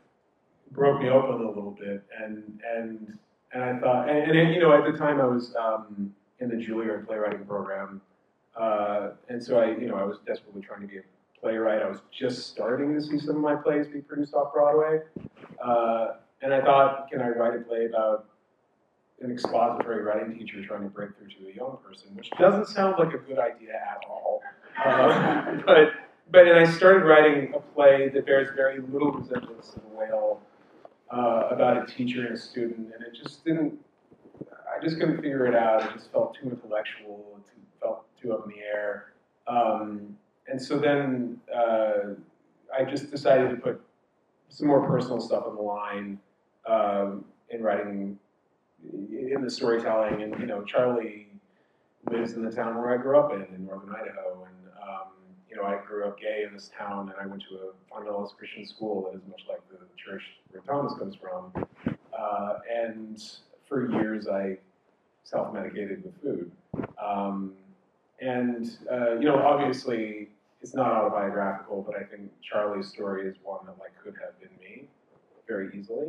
broke 0.72 1.00
me 1.02 1.10
open 1.10 1.42
a 1.44 1.48
little 1.48 1.76
bit. 1.78 2.02
And, 2.20 2.60
and, 2.74 3.18
and 3.54 3.62
I 3.62 3.78
thought, 3.78 4.08
and, 4.08 4.30
and 4.30 4.54
you 4.54 4.61
know, 4.61 4.73
at 4.73 4.90
the 4.90 4.99
time 4.99 5.20
I 5.20 5.26
was 5.26 5.54
um, 5.56 6.12
in 6.40 6.49
the 6.49 6.56
Juilliard 6.56 7.06
playwriting 7.06 7.44
program. 7.46 8.00
Uh, 8.58 9.11
and 9.28 9.42
so 9.42 9.58
I, 9.58 9.76
you 9.76 9.88
know, 9.88 9.96
I 9.96 10.04
was 10.04 10.18
desperately 10.26 10.62
trying 10.62 10.82
to 10.82 10.87
be 10.87 10.99
a 10.99 11.02
playwright. 11.40 11.82
I 11.82 11.88
was 11.88 12.00
just 12.16 12.49
starting 12.49 12.94
to 12.94 13.00
see 13.00 13.18
some 13.18 13.37
of 13.37 13.42
my 13.42 13.54
plays 13.54 13.87
be 13.87 14.00
produced 14.00 14.34
off 14.34 14.52
Broadway. 14.52 15.00
Uh, 15.64 16.14
and 16.42 16.52
I 16.52 16.61
thought, 16.61 17.11
can 17.11 17.20
I 17.20 17.28
write 17.28 17.56
a 17.56 17.62
play 17.62 17.87
about 17.87 18.26
an 19.20 19.30
expository 19.30 20.02
writing 20.02 20.37
teacher 20.37 20.64
trying 20.64 20.82
to 20.82 20.88
break 20.88 21.11
through 21.16 21.28
to 21.28 21.50
a 21.50 21.54
young 21.54 21.78
person, 21.87 22.14
which 22.14 22.30
doesn't 22.38 22.68
sound 22.68 22.96
like 22.99 23.14
a 23.14 23.18
good 23.18 23.38
idea 23.38 23.75
at 23.75 23.99
all. 24.08 24.42
Uh, 24.84 25.56
but 25.66 25.92
but 26.30 26.49
and 26.49 26.58
I 26.58 26.70
started 26.70 27.04
writing 27.04 27.54
a 27.54 27.61
play 27.61 28.08
that 28.08 28.26
bears 28.26 28.49
very 28.54 28.80
little 28.80 29.12
resemblance 29.12 29.70
to 29.70 29.80
the 29.80 29.96
whale 29.96 30.40
uh, 31.11 31.49
about 31.50 31.76
a 31.76 31.92
teacher 31.92 32.26
and 32.26 32.34
a 32.34 32.38
student, 32.38 32.92
and 32.94 33.04
it 33.04 33.14
just 33.14 33.44
didn't. 33.44 33.75
I 34.50 34.82
just 34.82 34.99
couldn't 34.99 35.16
figure 35.16 35.46
it 35.46 35.54
out. 35.54 35.82
It 35.84 35.92
just 35.92 36.11
felt 36.11 36.34
too 36.34 36.50
intellectual. 36.50 37.38
It 37.38 37.80
felt 37.80 38.04
too 38.20 38.32
up 38.32 38.44
in 38.44 38.50
the 38.50 38.62
air. 38.62 39.12
Um, 39.46 40.16
and 40.49 40.61
so 40.61 40.78
then 40.78 41.40
uh, 41.54 42.14
I 42.76 42.84
just 42.84 43.11
decided 43.11 43.50
to 43.50 43.56
put 43.56 43.80
some 44.49 44.66
more 44.66 44.87
personal 44.87 45.20
stuff 45.20 45.44
on 45.46 45.54
the 45.56 45.62
line 45.62 46.18
um, 46.66 47.25
in 47.50 47.62
writing, 47.62 48.18
in 48.92 49.42
the 49.42 49.50
storytelling. 49.50 50.23
And 50.23 50.38
you 50.40 50.46
know, 50.46 50.62
Charlie 50.64 51.28
lives 52.11 52.32
in 52.32 52.44
the 52.44 52.50
town 52.50 52.76
where 52.76 52.92
I 52.92 53.02
grew 53.02 53.18
up 53.18 53.32
in, 53.32 53.42
in 53.54 53.66
northern 53.66 53.94
Idaho, 53.94 54.46
and 54.46 54.73
um, 54.82 55.08
you 55.54 55.62
know, 55.62 55.68
I 55.68 55.78
grew 55.87 56.04
up 56.06 56.18
gay 56.18 56.44
in 56.46 56.52
this 56.52 56.70
town, 56.76 57.11
and 57.11 57.14
I 57.20 57.26
went 57.26 57.42
to 57.49 57.56
a 57.56 57.94
fundamentalist 57.94 58.37
Christian 58.37 58.66
school 58.66 59.08
that 59.11 59.16
is 59.16 59.23
much 59.28 59.42
like 59.49 59.61
the 59.70 59.78
church 59.96 60.23
where 60.50 60.62
Thomas 60.62 60.94
comes 60.99 61.14
from. 61.14 61.52
Uh, 62.18 62.54
and 62.73 63.23
for 63.68 63.90
years, 63.90 64.26
I 64.26 64.58
self-medicated 65.23 66.02
with 66.04 66.20
food. 66.23 66.50
Um, 67.02 67.52
and 68.20 68.76
uh, 68.90 69.14
you 69.14 69.26
know, 69.26 69.38
obviously, 69.38 70.28
it's 70.61 70.75
not 70.75 70.90
autobiographical, 70.90 71.82
but 71.82 71.94
I 71.96 72.04
think 72.04 72.32
Charlie's 72.42 72.88
story 72.88 73.28
is 73.28 73.37
one 73.44 73.64
that 73.66 73.78
like 73.78 73.92
could 74.02 74.14
have 74.20 74.38
been 74.40 74.56
me 74.58 74.88
very 75.46 75.70
easily. 75.78 76.08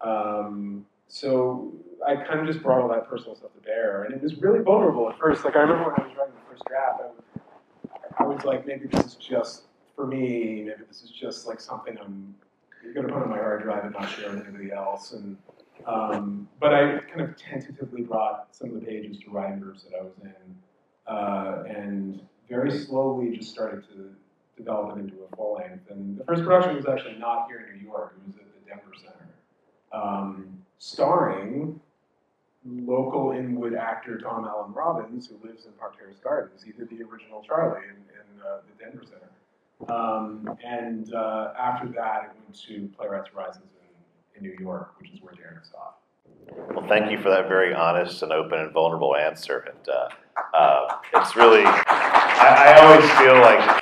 Um, 0.00 0.86
so 1.06 1.72
I 2.06 2.16
kind 2.16 2.40
of 2.40 2.46
just 2.46 2.62
brought 2.62 2.80
all 2.80 2.88
that 2.88 3.08
personal 3.08 3.36
stuff 3.36 3.52
to 3.54 3.60
bear, 3.60 4.04
and 4.04 4.14
it 4.14 4.22
was 4.22 4.34
really 4.36 4.60
vulnerable 4.60 5.08
at 5.08 5.18
first. 5.18 5.44
Like 5.44 5.54
I 5.54 5.60
remember 5.60 5.84
when 5.84 5.94
I 5.98 6.08
was 6.08 6.16
writing 6.16 6.34
the 6.34 6.50
first 6.50 6.64
draft, 6.64 7.02
I, 7.02 7.31
I 8.18 8.24
was 8.24 8.44
like, 8.44 8.66
maybe 8.66 8.86
this 8.86 9.04
is 9.06 9.14
just 9.14 9.64
for 9.94 10.06
me. 10.06 10.64
Maybe 10.66 10.82
this 10.88 11.02
is 11.02 11.10
just 11.10 11.46
like 11.46 11.60
something 11.60 11.96
I'm 11.98 12.34
going 12.94 13.06
to 13.06 13.12
put 13.12 13.22
on 13.22 13.30
my 13.30 13.36
hard 13.36 13.62
drive 13.62 13.84
and 13.84 13.92
not 13.92 14.10
share 14.10 14.30
with 14.30 14.46
anybody 14.46 14.72
else. 14.72 15.12
And 15.12 15.36
um, 15.86 16.48
but 16.60 16.74
I 16.74 16.98
kind 16.98 17.22
of 17.22 17.36
tentatively 17.36 18.02
brought 18.02 18.48
some 18.52 18.68
of 18.68 18.74
the 18.80 18.86
pages 18.86 19.18
to 19.20 19.30
writing 19.30 19.60
groups 19.60 19.82
that 19.84 19.98
I 19.98 20.02
was 20.02 20.12
in, 20.22 21.12
uh, 21.12 21.64
and 21.66 22.20
very 22.48 22.70
slowly 22.70 23.36
just 23.36 23.50
started 23.50 23.84
to 23.88 24.14
develop 24.56 24.96
it 24.96 25.00
into 25.00 25.16
a 25.24 25.36
full 25.36 25.54
length. 25.54 25.90
And 25.90 26.18
the 26.18 26.24
first 26.24 26.44
production 26.44 26.76
was 26.76 26.86
actually 26.86 27.18
not 27.18 27.48
here 27.48 27.66
in 27.68 27.76
New 27.76 27.84
York; 27.84 28.14
it 28.16 28.26
was 28.26 28.36
at 28.36 28.44
the 28.44 28.70
Denver 28.70 28.92
Center, 28.96 29.28
um, 29.92 30.62
starring 30.78 31.80
local 32.64 33.32
Inwood 33.32 33.74
actor 33.74 34.18
Tom 34.18 34.44
Alan 34.44 34.72
Robbins, 34.72 35.28
who 35.28 35.46
lives 35.46 35.66
in 35.66 35.72
Park 35.72 35.98
Terrace 35.98 36.18
Gardens. 36.22 36.62
He 36.62 36.72
did 36.72 36.88
the 36.88 37.02
original 37.04 37.42
Charlie 37.42 37.82
in, 37.84 37.96
in 37.96 38.42
uh, 38.42 38.58
the 38.66 38.84
Denver 38.84 39.04
Center. 39.04 39.28
Um, 39.92 40.56
and 40.64 41.12
uh, 41.12 41.52
after 41.58 41.88
that, 41.88 42.24
it 42.24 42.30
went 42.38 42.60
to 42.66 42.88
Playwrights 42.96 43.30
Horizons 43.34 43.64
in, 44.36 44.44
in 44.44 44.50
New 44.50 44.56
York, 44.62 44.94
which 45.00 45.10
is 45.10 45.20
where 45.20 45.34
Darren 45.34 45.68
saw. 45.68 45.92
Well, 46.74 46.86
thank 46.88 47.10
you 47.10 47.20
for 47.20 47.30
that 47.30 47.48
very 47.48 47.74
honest 47.74 48.22
and 48.22 48.32
open 48.32 48.58
and 48.58 48.72
vulnerable 48.72 49.16
answer. 49.16 49.66
And 49.68 49.88
uh, 49.88 50.08
uh, 50.56 50.96
it's 51.14 51.36
really, 51.36 51.62
I, 51.64 52.76
I, 52.76 52.84
always 52.84 53.10
feel 53.18 53.40
like 53.40 53.81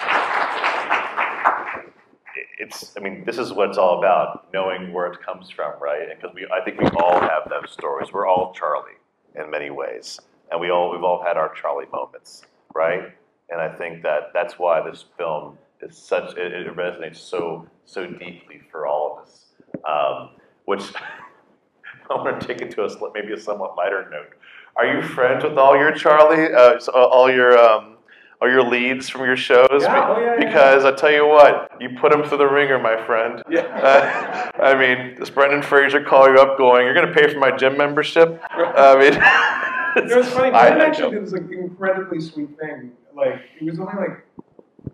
it's, 2.60 2.94
I 2.96 3.00
mean, 3.00 3.24
this 3.24 3.38
is 3.38 3.52
what 3.52 3.70
it's 3.70 3.78
all 3.78 3.98
about, 3.98 4.52
knowing 4.52 4.92
where 4.92 5.06
it 5.06 5.18
comes 5.24 5.50
from, 5.50 5.72
right? 5.80 6.08
Because 6.14 6.34
we, 6.34 6.46
I 6.52 6.62
think 6.64 6.78
we 6.78 6.86
all 6.98 7.18
have 7.18 7.48
those 7.48 7.72
stories. 7.72 8.12
We're 8.12 8.28
all 8.28 8.52
Charlie 8.52 8.98
in 9.34 9.50
many 9.50 9.70
ways. 9.70 10.20
And 10.50 10.60
we 10.60 10.70
all, 10.70 10.90
we've 10.90 11.02
all 11.02 11.22
had 11.24 11.36
our 11.36 11.54
Charlie 11.54 11.86
moments, 11.92 12.42
right? 12.74 13.12
And 13.48 13.60
I 13.60 13.68
think 13.76 14.02
that 14.02 14.30
that's 14.34 14.58
why 14.58 14.88
this 14.88 15.06
film 15.16 15.58
is 15.80 15.96
such 15.96 16.36
it, 16.36 16.52
it, 16.52 16.76
resonates 16.76 17.16
so 17.16 17.66
so 17.86 18.06
deeply 18.06 18.60
for 18.70 18.86
all 18.86 19.16
of 19.16 19.22
us. 19.24 19.46
Um, 19.88 20.30
which 20.66 20.82
I 22.10 22.14
want 22.14 22.40
to 22.40 22.46
take 22.46 22.60
it 22.60 22.70
to 22.72 22.84
a 22.84 23.12
maybe 23.14 23.32
a 23.32 23.40
somewhat 23.40 23.76
lighter 23.76 24.08
note. 24.10 24.34
Are 24.76 24.86
you 24.86 25.02
friends 25.02 25.42
with 25.44 25.58
all 25.58 25.76
your 25.76 25.92
Charlie, 25.92 26.52
uh, 26.52 26.78
all 26.92 27.30
your 27.30 27.58
um, 27.58 27.96
all 28.40 28.48
your 28.48 28.62
leads 28.62 29.08
from 29.08 29.24
your 29.24 29.36
shows? 29.36 29.68
Yeah, 29.82 30.08
oh, 30.08 30.20
yeah, 30.20 30.36
because 30.38 30.84
I 30.84 30.92
tell 30.92 31.10
you 31.10 31.26
what, 31.26 31.72
you 31.80 31.90
put 32.00 32.12
them 32.12 32.22
through 32.24 32.38
the 32.38 32.46
wringer, 32.46 32.78
my 32.78 33.02
friend. 33.06 33.42
Yeah. 33.48 33.66
Uh, 33.80 34.50
I 34.62 34.74
mean, 34.78 35.16
does 35.16 35.30
Brendan 35.30 35.62
Fraser 35.62 36.04
call 36.04 36.28
you 36.28 36.36
up 36.36 36.58
going, 36.58 36.84
"You're 36.84 36.94
going 36.94 37.06
to 37.06 37.14
pay 37.14 37.32
for 37.32 37.38
my 37.38 37.50
gym 37.50 37.78
membership"? 37.78 38.40
I 38.50 38.94
mean, 38.98 39.14
it 40.10 40.16
was 40.16 40.28
funny. 40.28 40.50
I 40.54 40.68
actually 40.68 41.12
did 41.12 41.24
this 41.24 41.32
like 41.32 41.50
incredibly 41.50 42.20
sweet 42.20 42.50
thing. 42.58 42.92
Like 43.16 43.40
it 43.58 43.64
was 43.64 43.80
only 43.80 43.94
like 43.94 44.24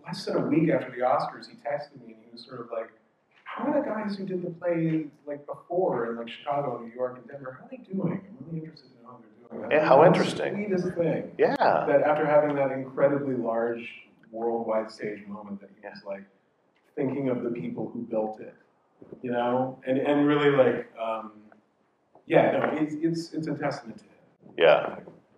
less 0.05 0.25
than 0.25 0.37
a 0.37 0.47
week 0.47 0.69
after 0.69 0.89
the 0.91 1.03
Oscars, 1.03 1.47
he 1.49 1.55
texted 1.57 1.99
me 2.05 2.13
and 2.13 2.23
he 2.23 2.31
was 2.31 2.45
sort 2.45 2.61
of 2.61 2.67
like, 2.71 2.89
how 3.43 3.65
are 3.65 3.81
the 3.81 3.87
guys 3.87 4.15
who 4.15 4.25
did 4.25 4.41
the 4.41 4.49
play 4.51 5.05
like 5.25 5.45
before 5.45 6.11
in 6.11 6.17
like 6.17 6.29
Chicago, 6.29 6.79
New 6.79 6.93
York, 6.93 7.17
and 7.17 7.27
Denver, 7.27 7.57
how 7.59 7.65
are 7.65 7.69
they 7.69 7.77
doing? 7.77 8.21
I'm 8.23 8.45
really 8.47 8.65
interested 8.65 8.89
in 8.99 9.05
how 9.05 9.17
they're 9.19 9.29
doing. 9.29 9.36
Yeah, 9.69 9.85
how 9.85 10.05
interesting. 10.05 10.69
The 10.69 10.77
sweetest 10.77 10.97
thing. 10.97 11.31
Yeah. 11.37 11.55
That 11.57 12.03
after 12.05 12.25
having 12.25 12.55
that 12.55 12.71
incredibly 12.71 13.35
large 13.35 13.89
worldwide 14.31 14.91
stage 14.91 15.25
moment 15.27 15.61
that 15.61 15.69
he 15.79 15.87
was 15.87 16.01
like 16.05 16.23
thinking 16.95 17.29
of 17.29 17.43
the 17.43 17.49
people 17.49 17.89
who 17.93 18.01
built 18.01 18.39
it, 18.39 18.55
you 19.21 19.31
know, 19.31 19.79
and 19.85 19.97
and 19.97 20.27
really 20.27 20.49
like, 20.49 20.91
um, 21.01 21.31
yeah, 22.25 22.51
no, 22.51 22.69
it's 22.73 22.95
it's 23.01 23.33
it's 23.33 23.47
a 23.47 23.55
testament 23.55 23.99
to 23.99 24.03
him. 24.05 24.53
Yeah. 24.57 24.95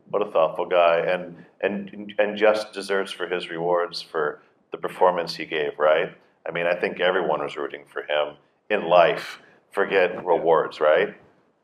What 0.10 0.28
a 0.28 0.32
thoughtful 0.32 0.66
guy, 0.66 1.00
and 1.00 1.46
and 1.62 2.14
and 2.18 2.38
just 2.38 2.74
deserves 2.74 3.12
for 3.12 3.28
his 3.28 3.50
rewards 3.50 4.02
for 4.02 4.42
the 4.72 4.78
performance 4.78 5.36
he 5.36 5.46
gave, 5.46 5.78
right? 5.78 6.16
I 6.48 6.52
mean, 6.52 6.66
I 6.66 6.74
think 6.74 7.00
everyone 7.00 7.42
was 7.42 7.56
rooting 7.56 7.84
for 7.92 8.02
him 8.02 8.38
in 8.70 8.88
life. 8.88 9.40
Forget 9.72 10.26
rewards, 10.26 10.80
right? 10.80 11.16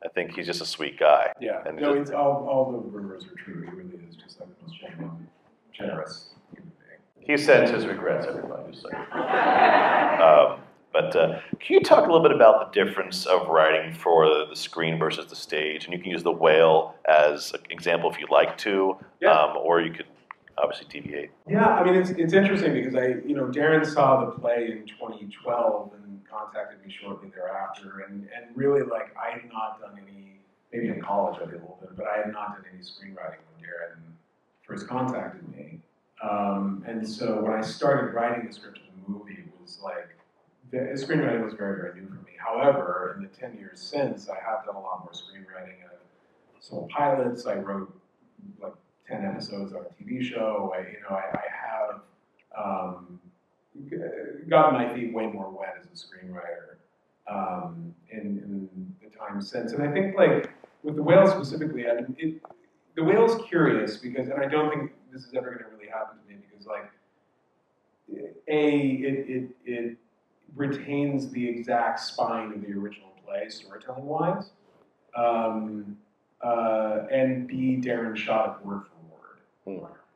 I 0.04 0.08
think 0.08 0.34
he's 0.34 0.46
just 0.46 0.60
a 0.60 0.66
sweet 0.66 0.98
guy. 0.98 1.32
Yeah. 1.40 1.62
And 1.66 1.78
no, 1.78 1.94
it's 1.94 2.10
all, 2.10 2.46
all 2.48 2.72
the 2.72 2.78
rumors 2.78 3.24
are 3.24 3.42
true. 3.42 3.62
He 3.62 3.70
really 3.70 4.04
is 4.08 4.16
just 4.16 4.40
like 4.40 4.48
the 4.58 4.66
most 4.66 4.80
genuine, 4.80 5.28
generous 5.72 6.34
human 6.52 6.72
being. 7.16 7.38
He 7.38 7.42
sends 7.42 7.70
his 7.70 7.86
regrets, 7.86 8.26
everybody. 8.28 8.76
So. 8.76 8.88
um, 8.90 10.60
but 10.92 11.14
uh, 11.14 11.40
can 11.60 11.74
you 11.74 11.80
talk 11.80 12.04
a 12.04 12.06
little 12.06 12.22
bit 12.22 12.32
about 12.32 12.72
the 12.72 12.84
difference 12.84 13.26
of 13.26 13.48
writing 13.48 13.92
for 13.92 14.26
the 14.46 14.54
screen 14.54 14.98
versus 14.98 15.26
the 15.26 15.36
stage? 15.36 15.84
And 15.84 15.92
you 15.92 16.00
can 16.00 16.10
use 16.10 16.22
the 16.22 16.32
whale 16.32 16.94
as 17.06 17.52
an 17.52 17.60
example 17.70 18.10
if 18.10 18.18
you'd 18.18 18.30
like 18.30 18.56
to, 18.58 18.96
yeah. 19.20 19.30
um, 19.30 19.56
or 19.58 19.80
you 19.80 19.92
could 19.92 20.06
obviously 20.58 20.86
deviate. 20.88 21.30
Yeah, 21.48 21.66
I 21.66 21.84
mean, 21.84 21.94
it's, 21.94 22.10
it's 22.10 22.32
interesting 22.32 22.72
because 22.72 22.94
I, 22.94 23.20
you 23.26 23.34
know, 23.34 23.46
Darren 23.46 23.84
saw 23.86 24.24
the 24.24 24.32
play 24.32 24.68
in 24.72 24.86
2012 24.86 25.92
and 25.94 26.20
contacted 26.28 26.84
me 26.84 26.94
shortly 27.00 27.30
thereafter. 27.34 28.06
And, 28.08 28.28
and 28.34 28.56
really, 28.56 28.82
like, 28.82 29.14
I 29.16 29.32
had 29.32 29.48
not 29.52 29.80
done 29.80 29.98
any, 30.02 30.40
maybe 30.72 30.88
in 30.88 31.00
college 31.02 31.36
I 31.40 31.46
did 31.46 31.54
a 31.54 31.58
little 31.58 31.78
bit, 31.80 31.96
but 31.96 32.06
I 32.06 32.18
had 32.18 32.32
not 32.32 32.54
done 32.54 32.64
any 32.72 32.82
screenwriting 32.82 33.42
when 33.52 33.62
Darren 33.62 34.00
first 34.62 34.88
contacted 34.88 35.48
me. 35.54 35.80
Um, 36.22 36.82
and 36.86 37.06
so 37.06 37.40
when 37.42 37.52
I 37.52 37.60
started 37.60 38.14
writing 38.14 38.46
the 38.46 38.52
script 38.52 38.78
of 38.78 38.84
the 39.04 39.12
movie, 39.12 39.34
it 39.34 39.52
was 39.60 39.78
like, 39.82 40.16
the 40.70 40.78
screenwriting 40.78 41.44
was 41.44 41.54
very, 41.54 41.80
very 41.80 42.00
new 42.00 42.08
for 42.08 42.14
me. 42.14 42.32
However, 42.38 43.14
in 43.16 43.22
the 43.22 43.28
10 43.28 43.56
years 43.58 43.80
since, 43.80 44.28
I 44.28 44.36
have 44.36 44.64
done 44.64 44.74
a 44.74 44.80
lot 44.80 45.00
more 45.00 45.12
screenwriting. 45.12 45.74
I've 45.84 46.62
sold 46.62 46.88
pilots, 46.88 47.46
I 47.46 47.54
wrote 47.56 47.92
like 48.60 48.72
10 49.08 49.24
episodes 49.24 49.72
on 49.72 49.80
a 49.80 50.02
TV 50.02 50.22
show. 50.22 50.74
I, 50.76 50.80
you 50.80 50.98
know, 51.02 51.16
I, 51.16 51.24
I 51.32 51.44
have 51.62 52.00
um, 52.56 53.20
gotten 54.48 54.74
my 54.74 54.94
feet 54.94 55.12
way 55.12 55.26
more 55.26 55.50
wet 55.50 55.76
as 55.80 55.86
a 55.86 56.04
screenwriter 56.04 56.76
um, 57.28 57.94
in, 58.10 58.20
in, 58.20 58.94
the 59.02 59.16
time 59.16 59.40
since. 59.40 59.72
And 59.72 59.82
I 59.82 59.92
think, 59.92 60.16
like, 60.16 60.50
with 60.82 60.96
the 60.96 61.02
whale 61.02 61.26
specifically, 61.26 61.88
I 61.88 61.94
mean, 61.94 62.16
it, 62.18 62.42
the 62.94 63.04
whale's 63.04 63.42
curious 63.48 63.96
because, 63.96 64.28
and 64.28 64.40
I 64.40 64.46
don't 64.46 64.70
think 64.70 64.92
this 65.12 65.24
is 65.24 65.34
ever 65.34 65.50
going 65.50 65.58
to 65.58 65.76
really 65.76 65.90
happen 65.90 66.18
to 66.18 66.28
me 66.28 66.40
because, 66.48 66.66
like, 66.66 66.90
a 68.48 68.70
it, 68.70 69.26
it, 69.28 69.50
it 69.64 69.96
retains 70.54 71.30
the 71.30 71.48
exact 71.48 72.00
spine 72.00 72.52
of 72.52 72.60
the 72.62 72.72
original 72.72 73.10
play, 73.24 73.48
storytelling 73.48 74.06
wise. 74.06 74.50
Um, 75.16 75.96
uh, 76.42 77.06
and 77.10 77.48
B, 77.48 77.80
Darren 77.82 78.16
shot 78.16 78.58
it 78.60 78.66
word 78.66 78.82
for 78.84 78.95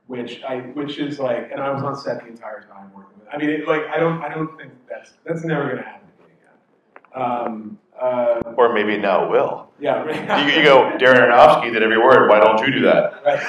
which 0.06 0.42
I 0.42 0.56
which 0.74 0.98
is 0.98 1.18
like, 1.18 1.50
and 1.52 1.60
I 1.60 1.70
was 1.72 1.82
on 1.82 1.96
set 1.96 2.20
the 2.20 2.28
entire 2.28 2.62
time 2.62 2.92
working 2.94 3.18
with. 3.18 3.28
I 3.32 3.38
mean, 3.38 3.50
it, 3.50 3.68
like 3.68 3.82
I 3.86 3.98
don't 3.98 4.22
I 4.22 4.28
don't 4.28 4.56
think 4.58 4.72
that's 4.88 5.12
that's 5.24 5.44
never 5.44 5.64
going 5.66 5.76
to 5.78 5.82
happen 5.82 6.08
to 6.18 6.24
me 6.24 6.30
again. 6.40 7.22
Um, 7.22 7.78
uh, 8.00 8.54
or 8.56 8.72
maybe 8.72 8.96
now 8.96 9.26
it 9.26 9.30
will. 9.30 9.68
Yeah. 9.78 10.02
Right. 10.02 10.48
you, 10.48 10.56
you, 10.58 10.64
go, 10.64 10.90
Darren 10.98 11.20
Aronofsky 11.20 11.72
did 11.72 11.82
every 11.82 11.98
word. 11.98 12.28
Why 12.28 12.40
don't 12.40 12.58
you 12.66 12.72
do 12.72 12.80
that? 12.82 13.22
Right. 13.24 13.40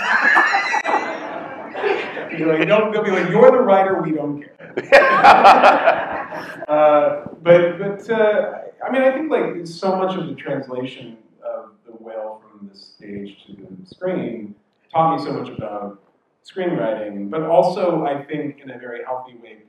You're 2.38 2.58
like, 2.58 2.67
don't, 2.67 2.93
they'll 2.93 3.03
be 3.03 3.12
like, 3.12 3.29
you're 3.29 3.51
the 3.51 3.58
writer, 3.58 4.01
we 4.01 4.13
don't 4.13 4.41
care. 4.41 4.74
uh, 6.70 7.27
but 7.41 7.77
but 7.77 8.10
uh, 8.10 8.62
I 8.86 8.91
mean, 8.91 9.01
I 9.01 9.12
think 9.12 9.29
like 9.29 9.67
so 9.67 9.98
much 9.98 10.17
of 10.17 10.27
the 10.27 10.36
translation 10.36 11.17
of 11.43 11.72
the 11.86 11.91
whale 11.91 12.41
from 12.41 12.70
the 12.70 12.75
stage 12.77 13.36
to 13.48 13.53
the 13.53 13.86
screen 13.86 14.55
taught 14.91 15.17
me 15.17 15.24
so 15.24 15.33
much 15.33 15.50
about 15.50 16.01
screenwriting, 16.43 17.29
but 17.29 17.43
also 17.43 18.05
I 18.05 18.24
think 18.24 18.60
in 18.60 18.71
a 18.71 18.77
very 18.77 19.03
healthy 19.03 19.36
way 19.38 19.60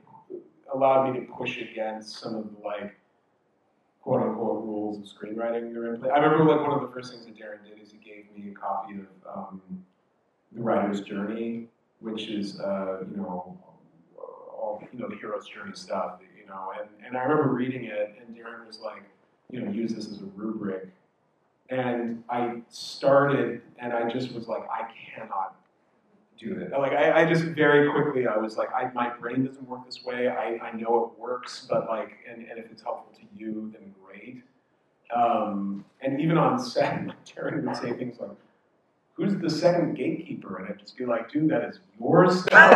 allowed 0.73 1.11
me 1.11 1.19
to 1.19 1.25
push 1.33 1.57
against 1.59 2.19
some 2.19 2.35
of 2.35 2.45
the 2.51 2.57
like 2.63 2.95
quote 4.01 4.21
unquote 4.21 4.63
rules 4.63 4.97
of 4.97 5.03
screenwriting 5.03 5.73
that 5.73 5.79
are 5.79 5.93
in 5.93 6.01
play. 6.01 6.09
I 6.09 6.19
remember 6.19 6.51
like 6.51 6.67
one 6.67 6.73
of 6.73 6.81
the 6.81 6.93
first 6.93 7.11
things 7.11 7.25
that 7.25 7.35
Darren 7.35 7.63
did 7.63 7.81
is 7.81 7.91
he 7.91 7.97
gave 7.97 8.25
me 8.35 8.51
a 8.51 8.55
copy 8.55 8.95
of 8.95 9.37
um, 9.37 9.61
The 10.51 10.61
Writer's 10.61 11.01
Journey, 11.01 11.67
which 11.99 12.27
is 12.27 12.59
uh, 12.59 13.03
you 13.09 13.17
know 13.17 13.57
all 14.17 14.83
you 14.91 14.99
know 14.99 15.09
the 15.09 15.15
hero's 15.15 15.47
journey 15.47 15.73
stuff, 15.75 16.19
you 16.37 16.47
know, 16.47 16.73
and, 16.79 16.89
and 17.05 17.17
I 17.17 17.23
remember 17.23 17.53
reading 17.53 17.85
it 17.85 18.15
and 18.19 18.35
Darren 18.35 18.65
was 18.65 18.79
like, 18.79 19.03
you 19.51 19.61
know, 19.61 19.71
use 19.71 19.93
this 19.93 20.07
as 20.07 20.21
a 20.21 20.25
rubric. 20.35 20.89
And 21.73 22.23
I 22.29 22.61
started 22.69 23.61
and 23.79 23.93
I 23.93 24.07
just 24.09 24.31
was 24.33 24.47
like, 24.47 24.63
I 24.69 24.87
cannot 24.93 25.55
do 26.37 26.59
it. 26.59 26.71
Like 26.71 26.91
I, 26.91 27.21
I 27.21 27.25
just 27.25 27.43
very 27.43 27.91
quickly 27.91 28.27
I 28.27 28.37
was 28.37 28.57
like, 28.57 28.69
I, 28.73 28.91
my 28.93 29.09
brain 29.09 29.45
doesn't 29.45 29.67
work 29.67 29.85
this 29.85 30.03
way. 30.03 30.27
I, 30.27 30.57
I 30.57 30.71
know 30.73 31.05
it 31.05 31.19
works, 31.19 31.65
but 31.69 31.87
like, 31.87 32.11
and, 32.29 32.45
and 32.47 32.59
if 32.59 32.71
it's 32.71 32.83
helpful 32.83 33.11
to 33.19 33.39
you, 33.39 33.73
then 33.73 33.93
great. 34.05 34.43
Um, 35.15 35.83
and 36.01 36.21
even 36.21 36.37
on 36.37 36.59
set, 36.59 37.05
like 37.07 37.25
Darren 37.25 37.63
would 37.63 37.75
say 37.75 37.93
things 37.93 38.19
like, 38.19 38.29
"Who's 39.15 39.35
the 39.37 39.49
second 39.49 39.95
gatekeeper?" 39.95 40.57
And 40.57 40.67
I'd 40.69 40.79
just 40.79 40.97
be 40.97 41.05
like, 41.05 41.31
"Dude, 41.31 41.49
that 41.49 41.63
is 41.69 41.79
your 41.99 42.29
stuff." 42.35 42.71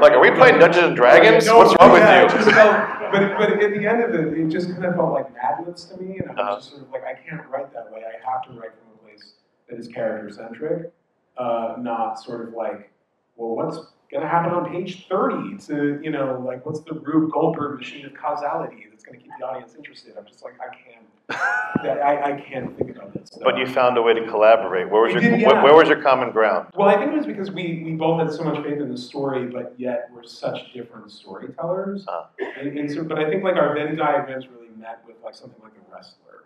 like, 0.00 0.12
are 0.12 0.20
we 0.20 0.30
playing 0.30 0.58
Dungeons 0.58 0.84
and 0.86 0.96
Dragons? 0.96 1.46
No, 1.46 1.58
What's 1.58 1.74
wrong 1.80 1.94
yeah, 1.96 2.24
with 2.24 2.32
it 2.34 2.38
you? 2.38 2.44
just 2.44 2.56
felt- 2.56 2.96
but, 3.12 3.36
but 3.38 3.52
at 3.62 3.72
the 3.72 3.86
end 3.88 4.02
of 4.04 4.14
it, 4.14 4.38
it 4.38 4.48
just 4.48 4.70
kind 4.70 4.84
of 4.84 4.94
felt 4.94 5.12
like 5.12 5.34
madness 5.34 5.84
to 5.86 5.96
me, 6.00 6.18
and 6.18 6.30
I 6.30 6.32
was 6.32 6.38
Uh-huh. 6.40 6.54
just 6.56 6.70
sort 6.70 6.82
of 6.82 6.90
like, 6.90 7.04
I 7.04 7.14
can't 7.14 7.44
write 7.48 7.72
that 7.74 7.90
way. 7.92 8.02
I 8.04 8.30
have 8.30 8.42
to 8.44 8.50
write 8.52 8.70
from 8.70 8.94
a 8.94 9.02
place 9.08 9.32
that 9.68 9.78
is 9.80 9.88
character 9.88 10.30
centric, 10.32 10.92
uh, 11.36 11.74
not 11.78 12.20
sort 12.20 12.46
of 12.46 12.54
like, 12.54 12.92
well, 13.36 13.56
what's 13.56 13.78
going 14.12 14.22
to 14.22 14.28
happen 14.28 14.52
on 14.52 14.70
page 14.70 15.08
30 15.08 15.58
to, 15.66 15.98
you 16.02 16.10
know, 16.10 16.40
like, 16.46 16.64
what's 16.64 16.80
the 16.80 16.94
Rube 16.94 17.32
Goldberg 17.32 17.78
machine 17.78 18.06
of 18.06 18.14
causality 18.14 18.86
that's 18.90 19.02
going 19.04 19.18
to 19.18 19.24
keep 19.24 19.32
the 19.40 19.44
audience 19.46 19.74
interested? 19.74 20.14
I'm 20.16 20.24
just 20.26 20.44
like, 20.44 20.54
I 20.60 20.66
can't, 20.72 21.06
I, 21.30 22.32
I 22.32 22.40
can't 22.40 22.76
think 22.76 22.90
about 22.96 23.12
this. 23.14 23.30
But 23.42 23.56
you 23.56 23.66
found 23.66 23.96
a 23.96 24.02
way 24.02 24.14
to 24.14 24.26
collaborate. 24.26 24.90
Where 24.90 25.02
was 25.02 25.14
We 25.14 25.20
your 25.22 25.30
did, 25.30 25.46
where, 25.46 25.56
yeah. 25.56 25.62
where 25.62 25.74
was 25.74 25.88
your 25.88 26.02
common 26.02 26.30
ground? 26.30 26.68
Well, 26.74 26.88
I 26.88 26.96
think 26.98 27.12
it 27.12 27.16
was 27.16 27.26
because 27.26 27.50
we, 27.50 27.82
we 27.84 27.92
both 27.92 28.20
had 28.20 28.32
so 28.32 28.44
much 28.44 28.62
faith 28.62 28.80
in 28.80 28.90
the 28.90 28.98
story, 28.98 29.46
but 29.46 29.74
yet 29.78 30.10
we're 30.14 30.24
such 30.24 30.72
different 30.72 31.10
storytellers. 31.10 32.06
Uh. 32.06 32.26
And, 32.58 32.78
and 32.78 32.90
so, 32.90 33.04
but 33.04 33.18
I 33.18 33.30
think 33.30 33.44
like 33.44 33.56
our 33.56 33.74
Venn 33.74 33.96
diagrams 33.96 34.46
really 34.48 34.68
met 34.76 35.02
with 35.06 35.16
like 35.24 35.34
something 35.34 35.60
like 35.62 35.72
a 35.72 35.94
wrestler, 35.94 36.44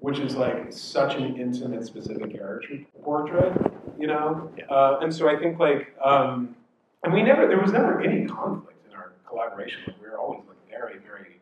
which 0.00 0.18
is 0.18 0.34
like 0.36 0.72
such 0.72 1.14
an 1.14 1.36
intimate, 1.36 1.84
specific 1.84 2.32
character 2.32 2.80
portrait, 3.02 3.52
you 3.98 4.06
know. 4.06 4.50
Yeah. 4.56 4.64
Uh, 4.66 4.98
and 5.02 5.14
so 5.14 5.28
I 5.28 5.36
think 5.38 5.58
like, 5.58 5.94
um, 6.04 6.56
and 7.04 7.12
we 7.12 7.22
never 7.22 7.46
there 7.46 7.60
was 7.60 7.72
never 7.72 8.00
any 8.00 8.26
conflict 8.26 8.78
in 8.88 8.96
our 8.96 9.12
collaboration. 9.28 9.80
Like, 9.86 10.00
we 10.02 10.08
were 10.08 10.18
always 10.18 10.42
like 10.48 10.58
very, 10.70 10.98
very, 10.98 11.40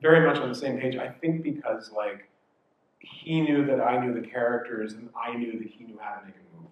very 0.00 0.26
much 0.26 0.38
on 0.38 0.48
the 0.48 0.54
same 0.54 0.78
page. 0.78 0.96
I 0.96 1.08
think 1.08 1.42
because 1.42 1.90
like 1.96 2.28
he 3.02 3.40
knew 3.40 3.64
that 3.66 3.80
I 3.80 4.04
knew 4.04 4.14
the 4.14 4.26
characters, 4.26 4.94
and 4.94 5.08
I 5.16 5.36
knew 5.36 5.52
that 5.58 5.68
he 5.68 5.84
knew 5.84 5.98
how 6.00 6.20
to 6.20 6.26
make 6.26 6.34
a 6.34 6.56
movie. 6.56 6.68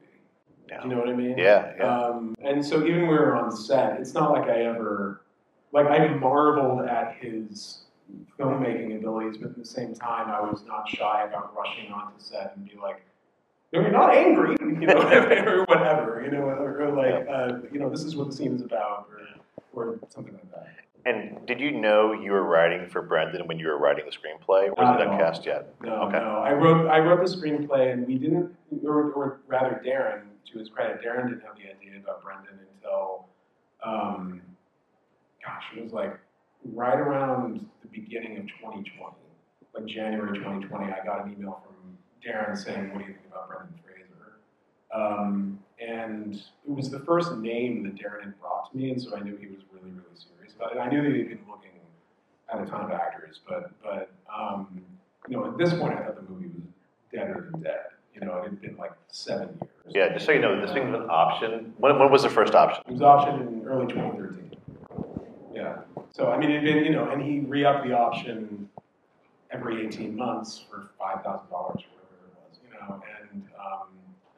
Yeah. 0.68 0.82
Do 0.82 0.88
you 0.88 0.94
know 0.94 1.00
what 1.00 1.08
I 1.08 1.14
mean? 1.16 1.38
Yeah, 1.38 1.72
yeah. 1.76 1.98
Um, 1.98 2.34
and 2.42 2.64
so 2.64 2.84
even 2.84 3.02
when 3.02 3.10
we 3.10 3.16
were 3.16 3.36
on 3.36 3.54
set, 3.54 4.00
it's 4.00 4.14
not 4.14 4.32
like 4.32 4.48
I 4.48 4.62
ever, 4.62 5.22
like 5.72 5.86
I 5.86 6.08
marveled 6.08 6.86
at 6.86 7.16
his 7.20 7.82
filmmaking 8.38 8.96
abilities, 8.96 9.38
but 9.38 9.50
at 9.50 9.56
the 9.56 9.64
same 9.64 9.94
time, 9.94 10.28
I 10.30 10.40
was 10.40 10.64
not 10.66 10.88
shy 10.88 11.24
about 11.24 11.54
rushing 11.56 11.92
onto 11.92 12.18
set 12.18 12.54
and 12.56 12.68
be 12.68 12.76
like, 12.76 13.02
"No, 13.72 13.80
you're 13.80 13.90
not 13.90 14.14
angry," 14.14 14.56
you 14.60 14.86
know, 14.86 14.94
or 15.00 15.64
whatever, 15.64 16.22
you 16.24 16.30
know, 16.30 16.42
or, 16.42 16.82
or 16.82 16.92
like, 16.92 17.28
uh, 17.28 17.58
you 17.72 17.78
know, 17.78 17.90
this 17.90 18.02
is 18.02 18.16
what 18.16 18.28
the 18.28 18.36
scene 18.36 18.54
is 18.54 18.62
about, 18.62 19.08
or, 19.72 19.90
or 19.90 19.98
something 20.08 20.34
like 20.34 20.50
that. 20.52 20.68
And 21.06 21.46
did 21.46 21.60
you 21.60 21.70
know 21.70 22.12
you 22.12 22.32
were 22.32 22.42
writing 22.42 22.88
for 22.88 23.02
Brendan 23.02 23.46
when 23.46 23.58
you 23.58 23.68
were 23.68 23.78
writing 23.78 24.04
the 24.04 24.12
screenplay? 24.12 24.68
Or 24.68 24.74
was 24.84 25.00
it 25.00 25.06
uncast 25.08 25.46
yet? 25.46 25.74
No, 25.82 26.02
Okay. 26.02 26.18
no. 26.18 26.36
I 26.38 26.52
wrote 26.52 26.88
I 26.88 26.98
wrote 26.98 27.24
the 27.26 27.30
screenplay, 27.34 27.92
and 27.92 28.06
we 28.06 28.18
didn't, 28.18 28.54
or, 28.84 29.10
or 29.12 29.40
rather, 29.46 29.80
Darren, 29.84 30.22
to 30.52 30.58
his 30.58 30.68
credit, 30.68 31.00
Darren 31.02 31.28
didn't 31.28 31.42
have 31.42 31.56
the 31.56 31.70
idea 31.70 32.00
about 32.02 32.22
Brendan 32.22 32.58
until, 32.74 33.26
um, 33.84 34.42
gosh, 35.44 35.64
it 35.76 35.82
was 35.82 35.92
like 35.92 36.18
right 36.64 36.98
around 36.98 37.66
the 37.82 37.88
beginning 37.88 38.36
of 38.38 38.44
2020, 38.60 39.14
like 39.74 39.86
January 39.86 40.36
2020. 40.38 40.92
I 40.92 41.04
got 41.04 41.24
an 41.26 41.32
email 41.32 41.62
from 41.64 41.96
Darren 42.24 42.56
saying, 42.56 42.92
"What 42.92 42.98
do 43.00 43.06
you 43.06 43.14
think 43.14 43.26
about 43.30 43.48
Brendan 43.48 43.74
Fraser?" 43.84 44.40
Um, 44.92 45.58
and 45.80 46.34
it 46.34 46.42
was 46.74 46.90
the 46.90 47.00
first 47.00 47.32
name 47.36 47.84
that 47.84 47.94
Darren 47.94 48.24
had 48.24 48.40
brought 48.40 48.70
to 48.70 48.76
me, 48.76 48.90
and 48.90 49.00
so 49.00 49.16
I 49.16 49.20
knew 49.20 49.36
he 49.36 49.46
was 49.46 49.62
really, 49.72 49.90
really 49.90 50.04
serious 50.14 50.39
it. 50.72 50.78
I 50.78 50.88
knew 50.88 51.02
that 51.02 51.14
he'd 51.14 51.28
been 51.28 51.44
looking 51.48 51.70
at 52.52 52.60
a 52.60 52.66
ton 52.66 52.82
of 52.82 52.90
actors, 52.90 53.40
but 53.48 53.70
but 53.82 54.10
um, 54.34 54.82
you 55.28 55.36
know, 55.36 55.46
at 55.46 55.58
this 55.58 55.72
point, 55.72 55.94
I 55.94 56.02
thought 56.02 56.16
the 56.16 56.32
movie 56.32 56.48
was 56.48 56.64
deader 57.12 57.48
than 57.50 57.62
dead. 57.62 57.80
You 58.14 58.22
know, 58.22 58.38
it 58.38 58.44
had 58.44 58.60
been 58.60 58.76
like 58.76 58.92
seven 59.08 59.48
years. 59.60 59.70
Yeah, 59.88 60.12
just 60.12 60.26
so 60.26 60.32
you 60.32 60.40
know, 60.40 60.60
this 60.60 60.72
thing 60.72 60.90
was 60.90 61.00
an 61.00 61.08
option. 61.08 61.72
When, 61.78 61.98
when 61.98 62.10
was 62.10 62.22
the 62.22 62.28
first 62.28 62.54
option? 62.54 62.82
It 62.86 62.92
was 62.92 63.00
optioned 63.00 63.46
in 63.46 63.66
early 63.66 63.86
2013. 63.92 64.56
Yeah. 65.54 65.78
So 66.10 66.30
I 66.30 66.38
mean, 66.38 66.50
it 66.50 66.56
had 66.56 66.64
been 66.64 66.84
you 66.84 66.92
know, 66.92 67.08
and 67.10 67.22
he 67.22 67.40
re-upped 67.40 67.86
the 67.86 67.92
option 67.92 68.68
every 69.50 69.86
18 69.86 70.16
months 70.16 70.62
for 70.70 70.90
five 70.98 71.22
thousand 71.24 71.50
dollars 71.50 71.82
or 71.82 71.90
whatever 71.96 72.26
it 72.26 72.34
was. 72.36 72.58
You 72.64 72.70
know, 72.74 73.02
and 73.32 73.42
um, 73.58 73.88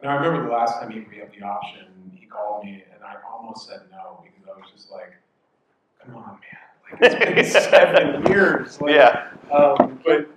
and 0.01 0.11
I 0.11 0.15
remember 0.15 0.47
the 0.47 0.53
last 0.53 0.81
time 0.81 0.91
he 0.91 1.01
re-upped 1.01 1.39
the 1.39 1.45
option, 1.45 1.87
he 2.15 2.27
called 2.27 2.65
me, 2.65 2.85
and 2.93 3.03
I 3.05 3.17
almost 3.31 3.69
said 3.69 3.81
no 3.91 4.23
because 4.23 4.49
I 4.49 4.59
was 4.59 4.71
just 4.75 4.91
like, 4.91 5.13
come 6.05 6.17
on, 6.17 6.39
man, 6.41 7.01
like 7.01 7.21
it's 7.37 7.53
been 7.53 7.63
seven 7.71 8.27
years. 8.27 8.81
Like, 8.81 8.95
Yeah. 8.95 9.29
um, 9.53 10.01
but 10.05 10.29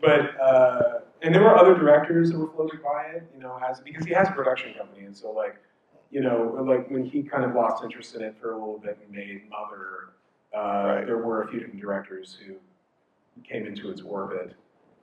but 0.00 0.40
uh, 0.40 1.00
and 1.22 1.34
there 1.34 1.42
were 1.42 1.56
other 1.56 1.74
directors 1.74 2.30
that 2.30 2.38
were 2.38 2.50
floated 2.52 2.82
by 2.82 3.04
it, 3.14 3.30
you 3.34 3.40
know, 3.42 3.58
as 3.68 3.80
because 3.80 4.04
he 4.04 4.12
has 4.12 4.28
a 4.28 4.32
production 4.32 4.74
company, 4.74 5.06
and 5.06 5.16
so 5.16 5.30
like, 5.30 5.56
you 6.10 6.20
know, 6.20 6.56
like 6.68 6.90
when 6.90 7.04
he 7.04 7.22
kind 7.22 7.44
of 7.44 7.54
lost 7.54 7.82
interest 7.82 8.14
in 8.14 8.22
it 8.22 8.36
for 8.40 8.52
a 8.52 8.58
little 8.58 8.78
bit 8.78 8.98
and 9.02 9.10
made 9.14 9.42
Mother, 9.48 10.10
uh, 10.54 10.86
Right. 10.96 11.06
there 11.06 11.18
were 11.18 11.42
a 11.42 11.48
few 11.48 11.60
different 11.60 11.80
directors 11.80 12.38
who 12.46 12.54
came 13.42 13.66
into 13.66 13.90
its 13.90 14.02
orbit, 14.02 14.54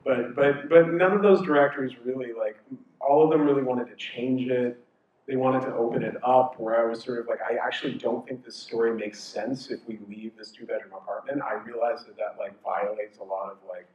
but 0.06 0.36
but 0.36 0.70
but 0.70 0.94
none 0.94 1.12
of 1.12 1.22
those 1.22 1.42
directors 1.42 1.94
really 2.06 2.34
like 2.34 2.58
all 3.00 3.24
of 3.24 3.32
them 3.32 3.42
really 3.42 3.64
wanted 3.64 3.88
to 3.88 3.96
change 3.96 4.50
it. 4.50 4.84
They 5.28 5.36
wanted 5.36 5.62
to 5.62 5.74
open 5.76 6.04
it 6.04 6.16
up 6.24 6.60
where 6.60 6.82
I 6.82 6.90
was 6.90 7.04
sort 7.04 7.20
of 7.20 7.28
like, 7.28 7.40
I 7.42 7.56
actually 7.64 7.94
don't 7.94 8.28
think 8.28 8.44
this 8.44 8.56
story 8.56 8.94
makes 8.94 9.20
sense 9.20 9.70
if 9.70 9.80
we 9.88 10.00
leave 10.10 10.36
this 10.38 10.52
two 10.52 10.66
bedroom 10.66 10.94
apartment. 10.94 11.42
I 11.42 11.54
realize 11.54 12.04
that 12.06 12.18
that 12.18 12.36
like 12.40 12.62
violates 12.64 13.20
a 13.20 13.24
lot 13.24 13.52
of 13.52 13.58
like 13.70 13.88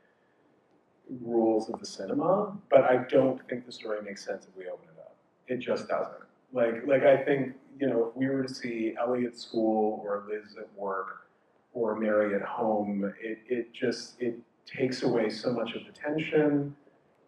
rules 1.20 1.68
of 1.68 1.80
the 1.80 1.86
cinema, 1.86 2.56
but 2.70 2.84
I 2.84 2.98
don't 3.08 3.46
think 3.48 3.66
the 3.66 3.72
story 3.72 4.02
makes 4.02 4.24
sense 4.24 4.46
if 4.48 4.56
we 4.56 4.68
open 4.68 4.86
it 4.96 5.00
up. 5.00 5.16
It 5.48 5.58
just 5.58 5.88
doesn't. 5.88 6.24
Like 6.52 6.86
like 6.86 7.02
I 7.02 7.16
think, 7.16 7.54
you 7.78 7.88
know, 7.88 8.06
if 8.06 8.16
we 8.16 8.28
were 8.28 8.42
to 8.42 8.52
see 8.52 8.94
Ellie 8.98 9.26
at 9.26 9.36
school 9.36 10.00
or 10.04 10.24
Liz 10.28 10.56
at 10.58 10.68
work 10.78 11.28
or 11.72 11.94
Mary 11.96 12.34
at 12.34 12.42
home, 12.42 13.12
it, 13.20 13.38
it 13.48 13.72
just 13.72 14.20
it 14.20 14.38
takes 14.64 15.02
away 15.02 15.28
so 15.30 15.52
much 15.52 15.74
of 15.74 15.82
the 15.84 15.92
tension. 15.92 16.74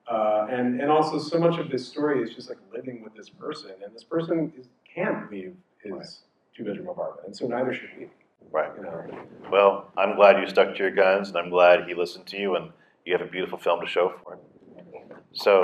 Uh, 0.09 0.47
and, 0.51 0.81
and 0.81 0.91
also 0.91 1.19
so 1.19 1.39
much 1.39 1.59
of 1.59 1.71
this 1.71 1.87
story 1.87 2.23
is 2.23 2.35
just 2.35 2.49
like 2.49 2.59
living 2.73 3.03
with 3.03 3.15
this 3.15 3.29
person, 3.29 3.73
and 3.85 3.95
this 3.95 4.05
person 4.05 4.51
is, 4.59 4.67
can't 4.95 5.31
leave 5.31 5.55
his 5.83 5.93
Right. 5.93 6.07
two-bedroom 6.57 6.89
apartment, 6.89 7.27
and 7.27 7.37
so 7.37 7.47
neither 7.47 7.75
should 7.75 7.91
we. 7.99 8.09
Right. 8.51 8.71
You 8.77 8.85
know, 8.85 9.27
Well, 9.53 9.91
I'm 9.99 10.17
glad 10.17 10.41
you 10.41 10.49
stuck 10.49 10.73
to 10.75 10.79
your 10.79 10.91
guns, 10.91 11.29
and 11.29 11.37
I'm 11.37 11.51
glad 11.51 11.87
he 11.87 11.95
listened 11.95 12.27
to 12.29 12.39
you, 12.39 12.57
and 12.57 12.71
you 13.05 13.13
have 13.13 13.21
a 13.27 13.31
beautiful 13.31 13.59
film 13.59 13.81
to 13.81 13.87
show 13.87 14.15
for 14.25 14.35
it. 14.35 14.41
So. 15.35 15.63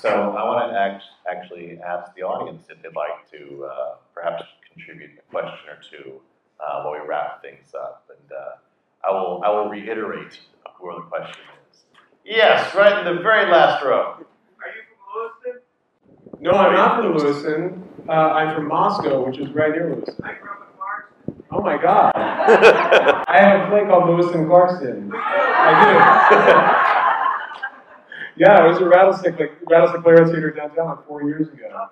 So 0.00 0.08
I 0.08 0.44
want 0.44 0.72
to 0.72 0.76
act, 0.76 1.04
actually 1.30 1.78
ask 1.80 2.12
the 2.16 2.22
audience 2.22 2.66
if 2.68 2.82
they'd 2.82 2.96
like 2.96 3.30
to 3.30 3.66
uh, 3.66 3.94
perhaps 4.14 4.42
contribute 4.72 5.10
a 5.18 5.30
question 5.30 5.68
or 5.68 5.78
two 5.90 6.20
uh, 6.62 6.82
while 6.82 6.92
we 6.92 7.06
wrap 7.06 7.42
things 7.42 7.74
up. 7.74 8.08
And 8.08 8.32
uh, 8.32 9.06
I 9.06 9.10
will 9.12 9.42
I 9.44 9.50
will 9.50 9.68
reiterate 9.68 10.38
where 10.80 10.96
the 10.96 11.02
question 11.02 11.42
is. 11.70 11.84
Yes, 12.24 12.74
right 12.74 12.98
in 12.98 13.16
the 13.16 13.22
very 13.22 13.50
last 13.50 13.84
row. 13.84 14.14
Are 14.14 14.18
you 14.18 14.82
from 14.88 14.98
Lewiston? 15.46 15.62
No, 16.40 16.50
I'm 16.52 16.74
not 16.74 16.96
from 17.00 17.16
Lewiston. 17.16 17.88
Uh, 18.08 18.12
I'm 18.12 18.54
from 18.54 18.68
Moscow, 18.68 19.26
which 19.26 19.38
is 19.38 19.50
right 19.50 19.70
near 19.70 19.90
Lewiston. 19.90 20.24
I 20.24 20.34
grew 20.34 20.50
up 20.50 20.68
in 20.68 21.34
Clarkston. 21.34 21.44
Oh 21.50 21.62
my 21.62 21.80
God! 21.80 22.12
I 22.16 23.38
have 23.40 23.66
a 23.66 23.70
play 23.70 23.84
called 23.84 24.08
Lewiston 24.08 24.46
Clarkston. 24.46 25.10
I 25.14 25.72
do. 25.84 25.92
yeah, 28.44 28.64
it 28.64 28.68
was 28.68 28.78
a 28.78 28.84
rattlesnake, 28.86 29.38
like 29.38 29.52
rattlesnake 29.68 30.02
Playhouse 30.02 30.30
Theater 30.30 30.50
downtown 30.50 30.88
like 30.88 31.06
four 31.06 31.22
years 31.22 31.48
ago. 31.48 31.88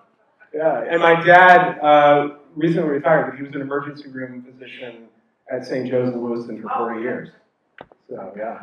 Yeah, 0.52 0.85
and 0.90 1.00
my 1.00 1.22
dad 1.22 1.78
uh, 1.78 2.28
recently 2.56 2.88
retired, 2.90 3.30
but 3.30 3.36
he 3.36 3.42
was 3.44 3.54
an 3.54 3.60
emergency 3.60 4.08
room 4.08 4.42
physician 4.42 5.08
at 5.50 5.64
St. 5.66 5.88
Joe's 5.88 6.12
in 6.12 6.20
Lewiston 6.22 6.60
for 6.62 6.68
40 6.68 7.00
years. 7.00 7.28
So 8.08 8.32
yeah. 8.36 8.62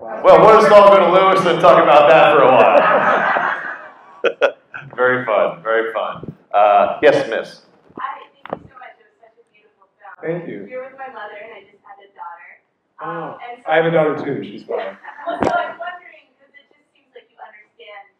Wow. 0.00 0.22
Well, 0.24 0.40
what 0.44 0.64
is 0.64 0.70
all 0.70 0.88
going 0.90 1.02
to 1.02 1.10
Lewiston 1.12 1.58
talk 1.60 1.82
about 1.82 2.08
that 2.08 2.36
for 2.36 2.42
a 2.42 2.46
while? 2.46 4.54
very 4.96 5.24
fun, 5.26 5.60
very 5.62 5.92
fun. 5.92 6.32
Uh, 6.54 6.98
yes, 7.02 7.28
Miss. 7.28 7.62
Hi, 7.98 8.20
thank 8.22 8.62
you 8.62 8.68
so 8.70 8.78
much. 8.78 8.94
It 8.98 9.06
was 9.10 9.18
such 9.18 9.34
a 9.38 9.42
beautiful 9.50 9.86
film. 9.98 10.14
Thank 10.22 10.46
you. 10.48 10.64
Here 10.70 10.82
with 10.86 10.94
my 10.98 11.08
mother, 11.10 11.34
and 11.42 11.50
I 11.50 11.66
just 11.66 11.82
had 11.82 11.98
a 11.98 12.06
daughter. 12.14 12.62
Um, 13.02 13.08
Oh, 13.08 13.38
and 13.42 13.62
so, 13.62 13.66
I 13.70 13.72
have 13.78 13.86
a 13.86 13.90
daughter 13.94 14.14
too. 14.22 14.42
She's 14.46 14.62
fine. 14.66 14.94
well, 15.26 15.38
so 15.42 15.50
I'm 15.50 15.78
wondering 15.78 16.30
because 16.34 16.50
it 16.54 16.66
just 16.70 16.86
seems 16.94 17.10
like 17.14 17.26
you 17.30 17.38
understand 17.38 18.10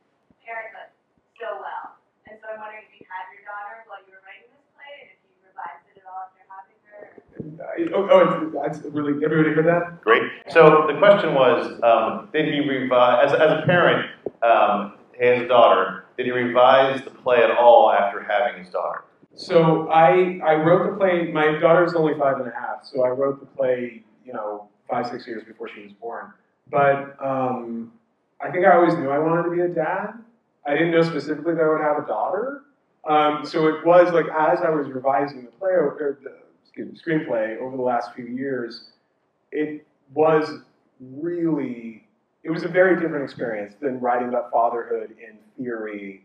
parenthood 0.42 0.90
so 1.38 1.58
well, 1.62 1.94
and 2.30 2.38
so 2.42 2.46
I'm 2.54 2.58
wondering 2.62 2.86
if 2.90 2.94
you 2.98 3.02
had 3.06 3.26
your 3.34 3.42
daughter 3.46 3.82
while 3.90 4.02
you 4.06 4.10
were 4.14 4.22
writing 4.26 4.50
this 4.50 4.62
play, 4.74 4.94
and 5.02 5.08
if 5.14 5.18
you 5.26 5.30
revised 5.46 5.86
it 5.94 5.98
at 6.02 6.06
all 6.10 6.26
after 6.30 6.42
having 6.46 6.78
her. 6.90 7.22
Oh, 7.94 8.08
oh 8.10 8.62
it's 8.64 8.80
really 8.84 9.24
everybody 9.24 9.54
heard 9.54 9.66
that? 9.66 10.02
Great. 10.02 10.22
So 10.50 10.86
the 10.86 10.98
question 10.98 11.34
was, 11.34 11.80
um, 11.82 12.28
did 12.32 12.52
he 12.52 12.60
revise, 12.60 13.32
as, 13.32 13.40
as 13.40 13.62
a 13.62 13.66
parent, 13.66 14.10
um, 14.42 14.94
his 15.12 15.48
daughter, 15.48 16.04
did 16.16 16.26
he 16.26 16.32
revise 16.32 17.02
the 17.02 17.10
play 17.10 17.42
at 17.42 17.50
all 17.50 17.90
after 17.90 18.22
having 18.22 18.62
his 18.62 18.72
daughter? 18.72 19.04
So 19.34 19.88
I 19.88 20.40
I 20.44 20.54
wrote 20.54 20.90
the 20.90 20.96
play. 20.96 21.30
My 21.30 21.58
daughter's 21.58 21.94
only 21.94 22.18
five 22.18 22.38
and 22.38 22.48
a 22.48 22.52
half, 22.52 22.84
so 22.84 23.04
I 23.04 23.08
wrote 23.10 23.38
the 23.38 23.46
play, 23.46 24.02
you 24.24 24.32
know, 24.32 24.68
five 24.90 25.06
six 25.06 25.26
years 25.26 25.44
before 25.44 25.68
she 25.68 25.82
was 25.82 25.92
born. 25.92 26.32
But 26.70 27.16
um, 27.24 27.92
I 28.40 28.50
think 28.50 28.66
I 28.66 28.74
always 28.74 28.94
knew 28.94 29.10
I 29.10 29.18
wanted 29.18 29.44
to 29.44 29.50
be 29.50 29.60
a 29.60 29.68
dad. 29.68 30.14
I 30.66 30.72
didn't 30.72 30.90
know 30.90 31.02
specifically 31.02 31.54
that 31.54 31.62
I 31.62 31.68
would 31.68 31.80
have 31.80 32.02
a 32.02 32.06
daughter. 32.06 32.62
Um, 33.08 33.46
so 33.46 33.68
it 33.68 33.86
was 33.86 34.12
like 34.12 34.26
as 34.26 34.60
I 34.60 34.70
was 34.70 34.88
revising 34.88 35.44
the 35.44 35.52
play 35.52 35.70
or 35.70 36.18
the 36.22 36.36
screenplay 36.86 37.58
over 37.58 37.76
the 37.76 37.82
last 37.82 38.14
few 38.14 38.26
years, 38.26 38.90
it 39.52 39.86
was 40.14 40.60
really 41.00 42.04
it 42.44 42.50
was 42.50 42.62
a 42.62 42.68
very 42.68 42.98
different 43.00 43.24
experience 43.24 43.74
than 43.80 44.00
writing 44.00 44.28
about 44.28 44.50
fatherhood 44.50 45.14
in 45.20 45.36
theory 45.62 46.24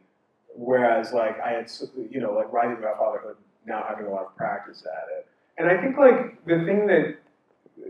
Whereas, 0.55 1.13
like, 1.13 1.39
I 1.39 1.51
had, 1.51 1.71
you 2.09 2.19
know, 2.19 2.33
like 2.33 2.51
writing 2.53 2.77
about 2.77 2.99
fatherhood, 2.99 3.37
now 3.65 3.83
having 3.87 4.05
a 4.05 4.09
lot 4.09 4.25
of 4.25 4.35
practice 4.35 4.85
at 4.85 5.09
it. 5.17 5.27
And 5.57 5.67
I 5.67 5.81
think, 5.81 5.97
like, 5.97 6.43
the 6.45 6.63
thing 6.65 6.87
that 6.87 7.17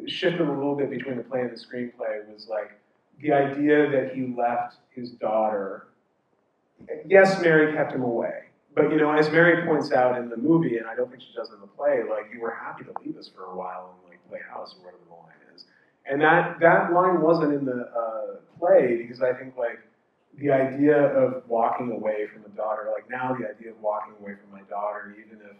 shifted 0.08 0.41
a 0.41 0.52
little 0.52 0.76
bit 0.76 0.89
between 0.89 1.17
the 1.17 1.23
play 1.23 1.41
and 1.41 1.52
the 1.52 1.56
screenplay 1.56 2.26
was, 2.32 2.47
like, 2.49 2.80
the 3.21 3.34
idea 3.34 3.89
that 3.89 4.15
he 4.15 4.34
left 4.38 4.78
his 4.91 5.12
daughter. 5.12 5.88
Yes, 7.06 7.41
Mary 7.41 7.73
kept 7.73 7.93
him 7.93 8.04
away. 8.04 8.45
But, 8.75 8.91
you 8.91 8.97
know, 8.97 9.12
as 9.12 9.29
Mary 9.29 9.65
points 9.65 9.91
out 9.91 10.17
in 10.17 10.29
the 10.29 10.38
movie, 10.38 10.77
and 10.77 10.88
I 10.88 10.95
don't 10.95 11.09
think 11.09 11.21
she 11.21 11.33
does 11.36 11.51
in 11.51 11.62
the 11.62 11.67
play, 11.67 12.01
like, 12.09 12.33
you 12.33 12.41
were 12.41 12.51
happy 12.51 12.83
to 12.86 12.93
leave 13.05 13.17
us 13.17 13.29
for 13.33 13.45
a 13.45 13.55
while 13.55 13.95
and, 13.95 14.09
like, 14.09 14.27
play 14.29 14.39
house 14.49 14.75
or 14.75 14.86
whatever 14.86 15.03
the 15.07 15.13
line 15.13 15.55
is. 15.55 15.65
And 16.05 16.21
that, 16.21 16.59
that 16.59 16.91
line 16.91 17.21
wasn't 17.21 17.53
in 17.53 17.65
the 17.65 17.88
uh, 17.95 18.36
play 18.57 18.97
because 18.97 19.21
I 19.21 19.33
think, 19.33 19.55
like, 19.57 19.79
the 20.38 20.51
idea 20.51 20.97
of 20.97 21.47
walking 21.47 21.91
away 21.91 22.27
from 22.33 22.43
a 22.45 22.55
daughter, 22.55 22.89
like 22.91 23.09
now 23.09 23.36
the 23.39 23.47
idea 23.47 23.71
of 23.71 23.79
walking 23.81 24.13
away 24.19 24.33
from 24.36 24.51
my 24.51 24.63
daughter, 24.69 25.15
even 25.19 25.39
if 25.41 25.57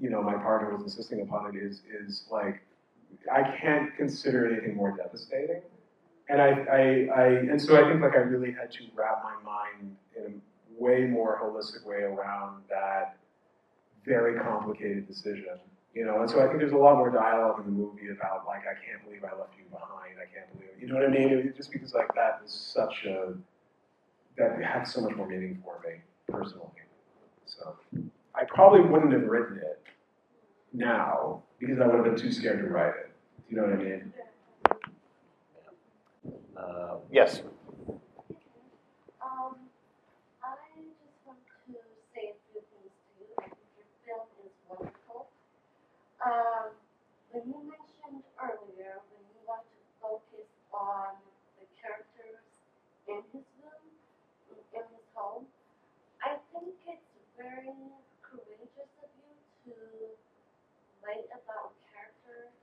you 0.00 0.08
know 0.08 0.22
my 0.22 0.34
partner 0.34 0.72
was 0.72 0.82
insisting 0.82 1.20
upon 1.20 1.54
it, 1.54 1.58
is 1.58 1.82
is 2.00 2.24
like 2.30 2.62
I 3.32 3.42
can't 3.60 3.94
consider 3.96 4.50
anything 4.50 4.76
more 4.76 4.96
devastating. 4.96 5.62
And 6.28 6.40
I, 6.40 6.48
I, 6.48 7.08
I 7.14 7.26
and 7.26 7.60
so 7.60 7.76
I 7.76 7.88
think 7.90 8.00
like 8.00 8.14
I 8.14 8.20
really 8.20 8.52
had 8.52 8.70
to 8.72 8.84
wrap 8.94 9.22
my 9.22 9.34
mind 9.44 9.96
way 10.82 11.04
more 11.04 11.40
holistic 11.42 11.86
way 11.86 12.02
around 12.02 12.62
that 12.68 13.16
very 14.04 14.38
complicated 14.40 15.06
decision. 15.06 15.58
You 15.94 16.06
know, 16.06 16.20
and 16.22 16.30
so 16.30 16.40
I 16.40 16.46
think 16.46 16.58
there's 16.58 16.72
a 16.72 16.76
lot 16.76 16.96
more 16.96 17.10
dialogue 17.10 17.60
in 17.60 17.66
the 17.66 17.70
movie 17.70 18.08
about 18.10 18.46
like 18.46 18.62
I 18.62 18.74
can't 18.84 19.04
believe 19.04 19.22
I 19.24 19.38
left 19.38 19.54
you 19.58 19.64
behind. 19.70 20.16
I 20.16 20.26
can't 20.34 20.50
believe 20.52 20.70
you 20.80 20.88
know 20.88 20.94
what 20.94 21.04
I 21.04 21.08
mean. 21.08 21.52
Just 21.56 21.70
because 21.70 21.92
like 21.92 22.12
that 22.14 22.42
was 22.42 22.50
such 22.50 23.04
a 23.06 23.34
that 24.38 24.62
had 24.62 24.84
so 24.84 25.02
much 25.02 25.14
more 25.14 25.28
meaning 25.28 25.62
for 25.62 25.80
me 25.86 25.96
personally. 26.28 26.66
So 27.44 27.76
I 28.34 28.44
probably 28.44 28.80
wouldn't 28.80 29.12
have 29.12 29.24
written 29.24 29.58
it 29.58 29.82
now 30.72 31.42
because 31.58 31.78
I 31.78 31.86
would 31.86 31.96
have 31.96 32.04
been 32.04 32.16
too 32.16 32.32
scared 32.32 32.60
to 32.60 32.66
write 32.66 32.94
it. 32.96 33.10
You 33.50 33.56
know 33.56 33.64
what 33.64 33.72
I 33.72 33.76
mean? 33.76 34.12
Uh, 36.56 36.96
yes. 37.10 37.42
Um, 39.22 39.56
I 40.42 40.54
just 40.78 41.26
want 41.26 41.38
to 41.68 41.74
say 42.14 42.32
a 42.32 42.36
few 42.48 42.62
things 42.70 42.92
to 42.96 43.20
you. 43.20 43.28
I 43.38 43.44
think 43.44 43.56
your 43.76 43.86
film 44.06 44.26
is 44.44 44.52
wonderful. 44.68 45.28
Um, 46.22 46.70
when 47.34 47.42
you 47.50 47.58
mentioned 47.66 48.22
earlier, 48.38 49.02
when 49.10 49.24
you 49.26 49.40
want 49.44 49.66
to 49.66 49.80
focus 49.98 50.48
on 50.72 51.18
the 51.58 51.66
characters 51.80 52.46
in 53.10 53.20
his 53.34 53.46
room, 53.58 53.86
in 54.72 54.84
his 54.94 55.06
home, 55.14 55.46
I 56.22 56.38
think 56.54 56.78
it's 56.86 57.12
very 57.36 57.74
courageous 58.22 58.92
of 59.02 59.10
you 59.18 59.34
to 59.66 59.74
write 61.02 61.28
about 61.34 61.74
a 61.74 61.82
character 61.90 62.54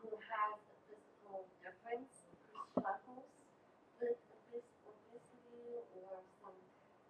who 0.00 0.08
has 0.16 0.56
a 0.72 0.76
physical 0.88 1.44
difference, 1.60 2.12
who 2.48 2.56
struggles 2.72 3.28
with 4.00 4.18
obes- 4.32 4.74
obesity 4.88 5.76
or 6.00 6.24
some 6.40 6.56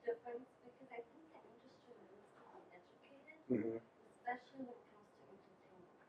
difference, 0.03 0.49
because 0.67 0.91
I 0.91 1.01
think 1.07 1.25
the 1.31 1.41
industry 1.47 1.95
needs 2.11 2.31
to 2.35 2.43
be 2.51 2.61
educated, 2.75 3.39
Mm-hmm. 3.51 3.79
especially 4.15 4.63
when 4.67 4.79
it 4.79 4.87
comes 4.95 5.11
to 5.19 5.23
entertainment. 5.27 6.03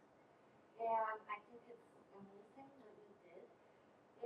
And 0.91 1.23
I 1.31 1.39
think 1.47 1.63
it's 1.71 1.87
amazing 2.11 2.67
what 2.83 2.91
you 2.99 3.15
did. 3.23 3.47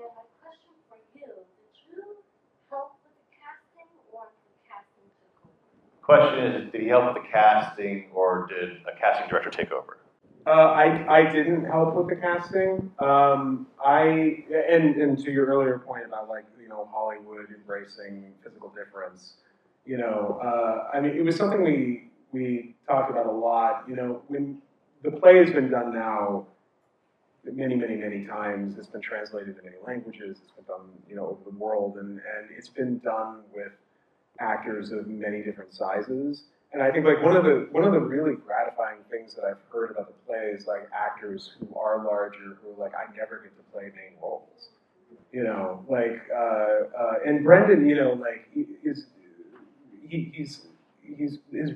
And 0.01 0.09
my 0.17 0.25
question 0.41 0.73
for 0.89 0.97
you, 1.13 1.29
did 1.29 1.73
you 1.85 2.25
help 2.73 2.97
with 3.05 3.13
the 3.13 3.37
casting 3.37 3.85
or 4.09 4.33
did 4.33 4.49
the 4.49 4.65
casting 4.65 5.05
took 5.21 5.45
over? 5.45 5.53
Question 6.01 6.41
is, 6.41 6.71
did 6.73 6.81
he 6.81 6.87
help 6.89 7.13
with 7.13 7.21
the 7.21 7.29
casting, 7.29 8.09
or 8.17 8.49
did 8.49 8.81
a 8.89 8.97
casting 8.97 9.29
director 9.29 9.53
take 9.53 9.71
over? 9.71 10.01
Uh, 10.47 10.73
I, 10.73 11.19
I 11.21 11.31
didn't 11.31 11.65
help 11.65 11.93
with 11.93 12.09
the 12.09 12.15
casting. 12.15 12.89
Um, 12.97 13.67
I 13.77 14.41
and 14.49 14.97
and 14.97 15.17
to 15.23 15.31
your 15.31 15.45
earlier 15.45 15.77
point 15.77 16.05
about 16.05 16.29
like 16.29 16.45
you 16.59 16.67
know 16.67 16.89
Hollywood 16.91 17.45
embracing 17.53 18.33
physical 18.43 18.73
difference, 18.73 19.33
you 19.85 19.97
know, 19.97 20.39
uh, 20.41 20.89
I 20.97 20.99
mean 20.99 21.15
it 21.15 21.23
was 21.23 21.35
something 21.35 21.61
we 21.61 22.09
we 22.31 22.73
talked 22.87 23.11
about 23.11 23.27
a 23.27 23.31
lot. 23.31 23.85
You 23.87 23.95
know, 23.95 24.21
when 24.29 24.61
the 25.03 25.11
play 25.11 25.37
has 25.37 25.51
been 25.51 25.69
done 25.69 25.93
now 25.93 26.47
many 27.53 27.75
many 27.75 27.95
many 27.95 28.25
times, 28.25 28.77
it's 28.77 28.87
been 28.87 29.01
translated 29.01 29.57
in 29.57 29.63
many 29.63 29.77
languages. 29.85 30.37
It's 30.43 30.51
been 30.51 30.65
done 30.65 30.89
you 31.09 31.15
know 31.15 31.27
over 31.27 31.49
the 31.49 31.57
world, 31.57 31.97
and 31.97 32.09
and 32.11 32.49
it's 32.57 32.69
been 32.69 32.99
done 32.99 33.41
with 33.53 33.71
actors 34.39 34.91
of 34.91 35.07
many 35.07 35.43
different 35.43 35.73
sizes. 35.73 36.43
And 36.73 36.83
I 36.83 36.91
think 36.91 37.05
like 37.05 37.23
one 37.23 37.37
of 37.37 37.43
the 37.45 37.67
one 37.71 37.85
of 37.85 37.93
the 37.93 37.99
really 37.99 38.35
gratifying 38.35 38.97
things 39.09 39.33
that 39.35 39.45
I've 39.45 39.61
heard 39.71 39.91
about 39.91 40.07
the 40.07 40.13
play 40.25 40.51
is 40.53 40.67
like 40.67 40.89
actors 40.93 41.53
who 41.59 41.73
are 41.77 42.03
larger 42.03 42.57
who 42.61 42.71
are 42.71 42.77
like 42.77 42.93
I 42.93 43.15
never 43.15 43.39
get 43.39 43.55
to 43.55 43.63
play 43.71 43.83
main 43.83 44.19
roles, 44.21 44.69
you 45.31 45.43
know, 45.43 45.85
like 45.87 46.21
uh, 46.33 46.99
uh, 46.99 47.13
and 47.25 47.43
Brendan, 47.43 47.87
you 47.87 47.95
know, 47.95 48.13
like 48.13 48.49
is 48.83 49.05
he, 50.07 50.31
he's 50.33 50.67
he's 51.01 51.39
his 51.51 51.71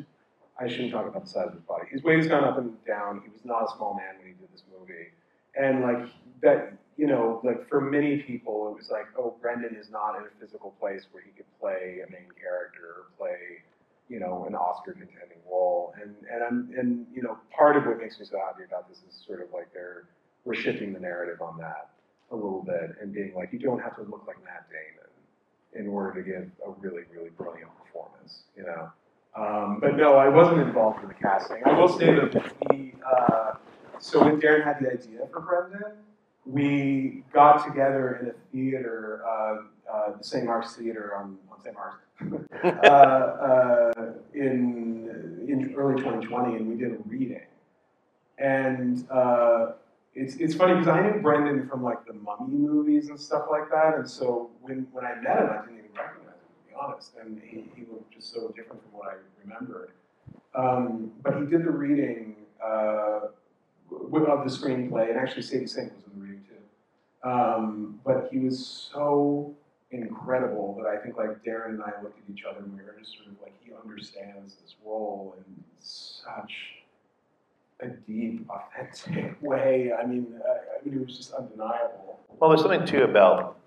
I 0.59 0.67
shouldn't 0.67 0.91
talk 0.91 1.07
about 1.07 1.23
the 1.23 1.29
size 1.29 1.47
of 1.47 1.53
his 1.53 1.61
body. 1.61 1.85
His 1.89 2.03
weight 2.03 2.17
has 2.17 2.27
gone 2.27 2.43
up 2.43 2.57
and 2.57 2.73
down. 2.85 3.21
He 3.23 3.29
was 3.29 3.45
not 3.45 3.63
a 3.63 3.77
small 3.77 3.93
man 3.93 4.17
when 4.17 4.27
he 4.27 4.33
did 4.33 4.51
this 4.51 4.63
movie, 4.77 5.07
and 5.55 5.81
like 5.81 6.07
that, 6.41 6.73
you 6.97 7.07
know, 7.07 7.41
like 7.43 7.67
for 7.69 7.79
many 7.79 8.21
people, 8.23 8.67
it 8.67 8.77
was 8.77 8.89
like, 8.89 9.05
oh, 9.17 9.35
Brendan 9.41 9.75
is 9.75 9.89
not 9.89 10.17
in 10.17 10.23
a 10.23 10.39
physical 10.39 10.75
place 10.79 11.05
where 11.11 11.23
he 11.23 11.31
could 11.31 11.45
play 11.59 12.01
a 12.05 12.11
main 12.11 12.29
character 12.41 12.83
or 12.83 13.05
play 13.17 13.63
you 14.09 14.19
know, 14.19 14.45
an 14.47 14.55
Oscar 14.55 14.93
contending 14.93 15.37
role. 15.49 15.93
And 16.01 16.15
and 16.31 16.43
I'm 16.43 16.69
and 16.77 17.05
you 17.13 17.21
know, 17.21 17.37
part 17.55 17.77
of 17.77 17.85
what 17.85 17.99
makes 17.99 18.19
me 18.19 18.25
so 18.25 18.37
happy 18.39 18.63
about 18.63 18.89
this 18.89 18.97
is 19.07 19.23
sort 19.25 19.41
of 19.41 19.53
like 19.53 19.71
they're 19.73 20.05
we're 20.43 20.55
shifting 20.55 20.93
the 20.93 20.99
narrative 20.99 21.41
on 21.41 21.57
that 21.59 21.91
a 22.31 22.35
little 22.35 22.63
bit 22.63 22.95
and 23.01 23.13
being 23.13 23.33
like, 23.35 23.53
you 23.53 23.59
don't 23.59 23.81
have 23.81 23.95
to 23.95 24.01
look 24.03 24.25
like 24.27 24.37
Matt 24.43 24.65
Damon 24.69 25.85
in 25.85 25.87
order 25.93 26.21
to 26.21 26.27
give 26.27 26.49
a 26.65 26.71
really, 26.79 27.03
really 27.13 27.29
brilliant 27.29 27.69
performance, 27.77 28.43
you 28.57 28.63
know. 28.63 28.89
Um, 29.35 29.79
but 29.79 29.95
no, 29.95 30.15
I 30.15 30.27
wasn't 30.27 30.61
involved 30.61 31.03
in 31.03 31.07
the 31.07 31.13
casting. 31.13 31.61
I 31.65 31.73
will 31.79 31.87
say 31.87 32.07
that 32.07 32.53
we 32.71 32.95
uh, 33.05 33.53
so 33.99 34.23
when 34.23 34.39
Darren 34.39 34.63
had 34.63 34.79
the 34.79 34.91
idea 34.91 35.27
for 35.31 35.41
Brendan, 35.41 35.93
we 36.45 37.23
got 37.33 37.65
together 37.65 38.19
in 38.21 38.29
a 38.29 38.33
theater, 38.51 39.23
uh, 39.27 39.57
uh, 39.91 40.17
the 40.17 40.23
St. 40.23 40.45
Mark's 40.45 40.75
Theater 40.75 41.15
on, 41.15 41.37
on 41.51 41.61
St. 41.61 41.75
Mark's, 41.75 41.97
uh, 42.63 42.87
uh, 42.87 44.13
in, 44.33 45.45
in 45.47 45.73
early 45.75 46.01
2020, 46.01 46.55
and 46.55 46.67
we 46.67 46.75
did 46.75 46.91
a 46.91 46.97
reading. 47.05 47.41
And 48.37 49.09
uh, 49.11 49.73
it's, 50.15 50.35
it's 50.35 50.55
funny 50.55 50.73
because 50.73 50.87
I 50.87 51.01
knew 51.01 51.21
Brendan 51.21 51.67
from 51.67 51.83
like 51.83 52.05
the 52.05 52.13
Mummy 52.13 52.55
movies 52.55 53.09
and 53.09 53.19
stuff 53.19 53.45
like 53.51 53.69
that, 53.69 53.95
and 53.95 54.09
so 54.09 54.49
when, 54.61 54.87
when 54.91 55.05
I 55.05 55.15
met 55.15 55.39
him, 55.39 55.49
I 55.49 55.61
didn't 55.65 55.79
even 55.79 55.91
recognize 55.95 56.35
him, 56.35 56.49
to 56.55 56.69
be 56.69 56.75
honest. 56.79 57.11
And 57.21 57.41
he, 57.43 57.65
he 57.75 57.85
looked 57.91 58.13
just 58.13 58.33
so 58.33 58.47
different 58.55 58.81
from 58.81 58.91
what 58.91 59.09
I 59.09 59.15
remembered. 59.43 59.91
Um, 60.55 61.11
but 61.21 61.37
he 61.37 61.45
did 61.45 61.63
the 61.63 61.71
reading 61.71 62.35
uh, 62.63 63.19
of 63.91 64.43
the 64.43 64.49
screenplay, 64.49 65.09
and 65.09 65.19
actually 65.19 65.41
Sadie 65.41 65.67
Sink 65.67 65.93
was 65.95 66.03
in 66.05 66.19
the 66.19 66.25
reading 66.25 66.45
too. 66.47 67.29
Um, 67.29 67.99
but 68.05 68.29
he 68.31 68.39
was 68.39 68.89
so 68.91 69.53
incredible 69.91 70.75
that 70.79 70.87
I 70.87 70.97
think 70.97 71.17
like 71.17 71.43
Darren 71.43 71.69
and 71.71 71.83
I 71.83 71.91
looked 72.01 72.19
at 72.19 72.33
each 72.33 72.43
other 72.43 72.59
and 72.59 72.71
we 72.71 72.83
were 72.83 72.95
just 72.99 73.15
sort 73.15 73.27
of 73.27 73.33
like 73.41 73.53
he 73.63 73.71
understands 73.73 74.55
this 74.61 74.75
role 74.85 75.35
in 75.37 75.63
such 75.79 76.53
a 77.79 77.87
deep, 77.87 78.47
authentic 78.49 79.35
way. 79.41 79.91
I 79.91 80.05
mean, 80.05 80.27
I, 80.45 80.51
I 80.51 80.85
mean, 80.85 81.01
it 81.01 81.05
was 81.05 81.17
just 81.17 81.33
undeniable. 81.33 82.19
Well, 82.39 82.49
there's 82.49 82.61
something 82.61 82.85
too 82.85 83.03
about 83.03 83.57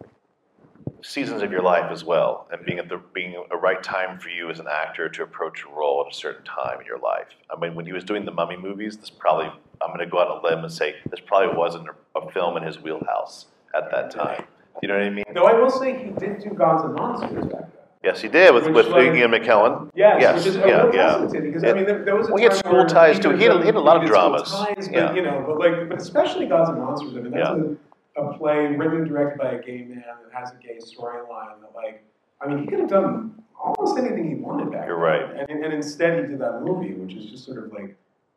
seasons 1.02 1.42
of 1.42 1.50
your 1.50 1.62
life 1.62 1.90
as 1.90 2.04
well, 2.04 2.46
and 2.52 2.64
being 2.64 2.78
at 2.78 2.88
the 2.88 3.00
being 3.12 3.34
a 3.50 3.56
right 3.56 3.82
time 3.82 4.18
for 4.18 4.28
you 4.28 4.50
as 4.50 4.60
an 4.60 4.66
actor 4.70 5.08
to 5.08 5.22
approach 5.22 5.64
a 5.64 5.68
role 5.68 6.04
at 6.06 6.12
a 6.12 6.16
certain 6.16 6.44
time 6.44 6.80
in 6.80 6.86
your 6.86 6.98
life. 6.98 7.26
I 7.54 7.58
mean, 7.58 7.74
when 7.74 7.86
he 7.86 7.92
was 7.92 8.04
doing 8.04 8.24
the 8.24 8.30
Mummy 8.30 8.56
movies, 8.56 8.96
this 8.96 9.10
probably 9.10 9.46
I'm 9.46 9.88
going 9.88 9.98
to 9.98 10.06
go 10.06 10.20
out 10.20 10.28
on 10.28 10.38
a 10.38 10.46
limb 10.46 10.64
and 10.64 10.72
say 10.72 10.94
this 11.10 11.20
probably 11.20 11.56
wasn't 11.56 11.88
a, 11.88 12.30
film 12.32 12.56
in 12.56 12.62
his 12.62 12.78
wheelhouse 12.80 13.46
at 13.74 13.90
that 13.90 14.10
time. 14.10 14.44
You 14.80 14.88
know 14.88 14.94
what 14.94 15.02
I 15.02 15.10
mean? 15.10 15.24
Though 15.34 15.44
I 15.46 15.52
will 15.52 15.70
say 15.70 15.98
he 16.02 16.10
did 16.12 16.40
do 16.42 16.50
Gods 16.50 16.82
and 16.84 16.94
Monsters 16.94 17.44
back 17.46 17.60
then. 17.60 17.66
Yes, 18.02 18.20
he 18.22 18.28
did 18.28 18.54
with 18.54 18.64
Which, 18.66 18.74
with 18.74 18.88
like- 18.88 19.14
Ian 19.14 19.30
McKellen. 19.32 19.90
Yes, 19.94 20.16
Yes, 20.20 20.36
which 20.38 20.46
is 20.46 20.56
yeah, 20.56 20.90
yeah. 20.92 21.26
because 21.30 21.62
I 21.62 21.72
mean, 21.72 21.84
there, 21.84 22.04
there 22.04 22.16
was 22.16 22.28
a 22.28 22.32
Well, 22.32 22.38
he 22.38 22.44
had 22.44 22.54
school 22.54 22.84
ties, 22.86 23.18
too. 23.18 23.30
He 23.36 23.44
had- 23.44 23.60
he 23.60 23.66
had 23.66 23.74
a 23.74 23.80
lot 23.80 24.02
of 24.02 24.08
dramas. 24.08 24.50
Ties, 24.50 24.88
but, 24.88 24.92
Yeah. 24.92 25.14
you 25.14 25.22
know, 25.22 25.44
but 25.46 25.58
like, 25.58 25.88
but 25.88 25.98
especially 26.00 26.46
Gods 26.46 26.70
and 26.70 26.78
Monsters. 26.78 27.10
I 27.16 27.20
mean, 27.20 27.30
that's 27.32 27.50
a, 27.50 27.76
a 28.16 28.36
play 28.36 28.66
written 28.66 28.98
and 28.98 29.08
directed 29.08 29.38
by 29.38 29.52
a 29.52 29.62
gay 29.62 29.82
man 29.82 30.04
that 30.24 30.32
has 30.38 30.52
a 30.52 30.56
gay 30.56 30.78
storyline. 30.78 31.60
That 31.60 31.72
like, 31.74 32.04
I 32.40 32.48
mean, 32.48 32.58
he 32.58 32.66
could 32.66 32.80
have 32.80 32.88
done 32.88 33.42
almost 33.62 33.98
anything 33.98 34.28
he 34.28 34.34
wanted 34.34 34.70
back. 34.70 34.86
You're 34.86 34.96
then. 34.96 35.30
right. 35.30 35.48
And, 35.48 35.64
and 35.64 35.72
instead, 35.72 36.24
he 36.24 36.30
did 36.30 36.40
that 36.40 36.62
movie, 36.62 36.94
which 36.94 37.14
is 37.14 37.30
just 37.30 37.44
sort 37.44 37.58
of 37.58 37.72
like 37.72 37.96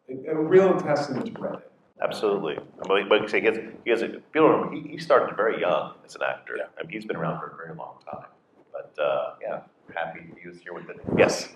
a, 0.10 0.32
a 0.32 0.36
real 0.36 0.80
testament 0.80 1.26
to 1.26 1.32
Brendan. 1.32 1.62
Absolutely. 2.02 2.58
But, 2.88 3.10
but 3.10 3.32
he 3.32 3.46
has, 3.46 3.58
he 3.84 3.90
has 3.90 4.02
a, 4.02 4.10
people 4.10 4.50
remember, 4.50 4.76
he, 4.76 4.82
he 4.90 4.98
started 4.98 5.36
very 5.36 5.62
young 5.62 5.94
as 6.06 6.16
an 6.16 6.22
actor. 6.28 6.56
Yeah. 6.58 6.66
I 6.78 6.84
mean, 6.84 6.92
he's 6.92 7.06
been 7.06 7.16
around 7.16 7.40
for 7.40 7.48
a 7.48 7.56
very 7.56 7.76
long 7.76 7.96
time. 8.12 8.28
But 8.72 9.02
uh, 9.02 9.36
yeah, 9.42 9.62
happy 9.94 10.22
he 10.42 10.50
was 10.50 10.60
here 10.60 10.74
with 10.74 10.90
it. 10.90 10.98
Yes. 11.18 11.50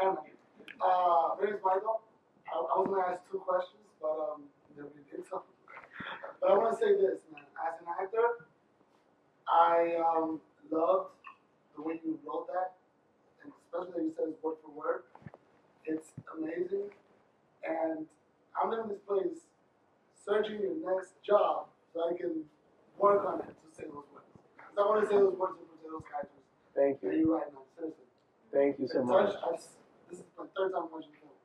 Emily, 0.00 0.32
uh, 0.80 1.34
my 1.40 1.46
name 1.46 1.54
is 1.54 1.60
Michael. 1.64 2.02
I, 2.46 2.58
I 2.58 2.78
was 2.78 2.86
gonna 2.88 3.12
ask 3.12 3.22
two 3.30 3.38
questions, 3.38 3.82
but 4.00 4.10
um, 4.10 4.42
then 4.76 4.86
we 4.94 5.00
did 5.10 5.26
something. 5.28 5.57
But 6.40 6.50
I 6.50 6.54
want 6.56 6.78
to 6.78 6.84
say 6.84 6.92
this, 6.94 7.20
man. 7.32 7.42
As 7.58 7.80
an 7.80 7.86
actor, 8.00 8.46
I 9.48 9.96
um 9.98 10.40
loved 10.70 11.10
the 11.76 11.82
way 11.82 12.00
you 12.04 12.18
wrote 12.26 12.46
that, 12.48 12.74
and 13.42 13.52
especially 13.64 14.02
that 14.02 14.04
you 14.08 14.12
said 14.16 14.26
it's 14.28 14.42
word 14.42 14.56
for 14.62 14.70
word. 14.70 15.02
It's 15.84 16.08
amazing, 16.36 16.90
and 17.64 18.06
I'm 18.54 18.72
in 18.72 18.88
this 18.88 18.98
place 19.06 19.48
searching 20.24 20.60
your 20.60 20.76
next 20.84 21.12
job 21.24 21.66
so 21.94 22.10
I 22.10 22.16
can 22.16 22.44
work 22.98 23.24
on 23.24 23.40
it 23.40 23.54
to 23.56 23.68
say 23.74 23.84
those 23.84 24.04
words. 24.12 24.28
I 24.76 24.80
want 24.82 25.02
to 25.02 25.08
say 25.08 25.16
those 25.16 25.34
words 25.34 25.58
to 25.58 25.90
those 25.90 26.02
characters 26.06 26.44
Thank 26.76 27.00
that 27.00 27.16
you 27.16 27.34
write 27.34 27.50
now. 27.52 27.66
Seriously. 27.74 28.06
Thank 28.52 28.78
you 28.78 28.86
so 28.86 29.02
Touch, 29.02 29.34
I, 29.42 29.56
this 30.10 30.20
is 30.20 30.26
my 30.38 30.44
third 30.54 30.70
time 30.70 30.86
watching 30.92 31.10
the 31.10 31.18
film. 31.18 31.34
Well, 31.34 31.42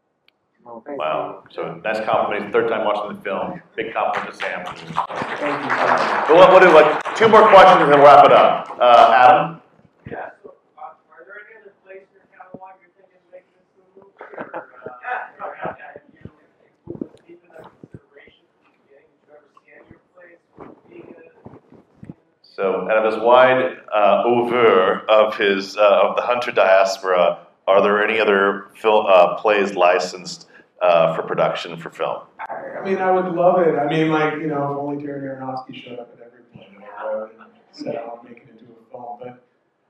thank 0.52 0.52
Wow. 0.65 1.43
So 1.51 1.81
nice 1.83 1.99
compliment. 2.05 2.53
Third 2.53 2.69
time 2.69 2.85
watching 2.85 3.17
the 3.17 3.21
film. 3.23 3.61
Big 3.75 3.93
compliment 3.93 4.31
to 4.31 4.37
Sam. 4.37 4.65
Thank 4.65 4.79
you 4.79 4.87
so 4.87 4.95
much. 4.95 6.27
But 6.27 6.35
what, 6.35 6.51
what, 6.53 6.73
what, 6.73 7.15
two 7.17 7.27
more 7.27 7.47
questions 7.49 7.81
and 7.81 7.89
we'll 7.89 7.99
wrap 7.99 8.25
it 8.25 8.31
up. 8.31 8.77
Uh, 8.79 9.11
Adam? 9.13 9.61
Yeah, 10.09 10.29
so, 10.41 10.55
uh, 10.77 10.81
are 11.11 11.25
there 11.25 11.35
any 11.43 11.61
other 11.61 11.73
places 11.83 12.07
in 12.15 12.15
your 12.15 12.27
catalog 12.31 12.79
you're 12.79 12.95
thinking 12.95 13.19
of 13.19 13.31
this 13.31 13.43
a 13.43 13.83
movie, 13.99 14.07
or, 14.23 14.55
uh, 14.55 15.43
or 15.45 15.55
have 15.55 15.77
have 15.79 16.01
you 16.13 16.31
included 16.31 17.11
this 17.11 17.27
deep 17.27 17.43
enough 17.43 17.67
consideration 17.83 18.47
from 18.55 18.63
the 18.63 18.79
beginning? 18.87 19.11
Did 19.11 19.27
you 19.27 19.35
ever 19.35 19.47
see 19.51 19.67
any 19.67 19.83
of 19.83 19.87
your 19.91 20.01
plays 20.15 20.39
being 20.87 21.11
a, 21.11 22.13
So 22.41 22.87
out 22.89 23.03
of 23.03 23.13
his 23.13 23.21
wide 23.21 23.83
uh, 23.93 24.23
oeuvre 24.25 25.03
of 25.09 25.35
his 25.35 25.75
uh, 25.75 26.07
of 26.07 26.15
the 26.15 26.21
Hunter 26.21 26.51
diaspora, 26.51 27.47
are 27.67 27.81
there 27.81 28.03
any 28.03 28.19
other 28.19 28.67
film 28.75 29.05
uh, 29.07 29.35
plays 29.35 29.75
licensed 29.75 30.47
uh, 30.83 31.15
for 31.15 31.23
production 31.23 31.77
for 31.77 31.89
film? 31.89 32.19
I 32.39 32.83
mean, 32.83 32.97
I 32.97 33.09
would 33.09 33.33
love 33.33 33.61
it. 33.61 33.75
I 33.75 33.87
mean, 33.87 34.09
like, 34.09 34.33
you 34.33 34.47
know, 34.47 34.73
if 34.73 34.77
only 34.77 35.03
Darren 35.03 35.23
Aronofsky 35.23 35.81
showed 35.81 35.99
up 35.99 36.13
at 36.19 36.27
every 36.27 36.43
play 36.53 36.67
that 36.77 36.89
I 36.99 37.13
wrote 37.13 37.31
and 37.39 37.47
said, 37.71 37.95
I 37.95 38.05
want 38.05 38.23
to 38.23 38.29
make 38.29 38.43
it 38.43 38.49
into 38.51 38.65
a 38.65 38.91
film. 38.91 39.17
But 39.19 39.41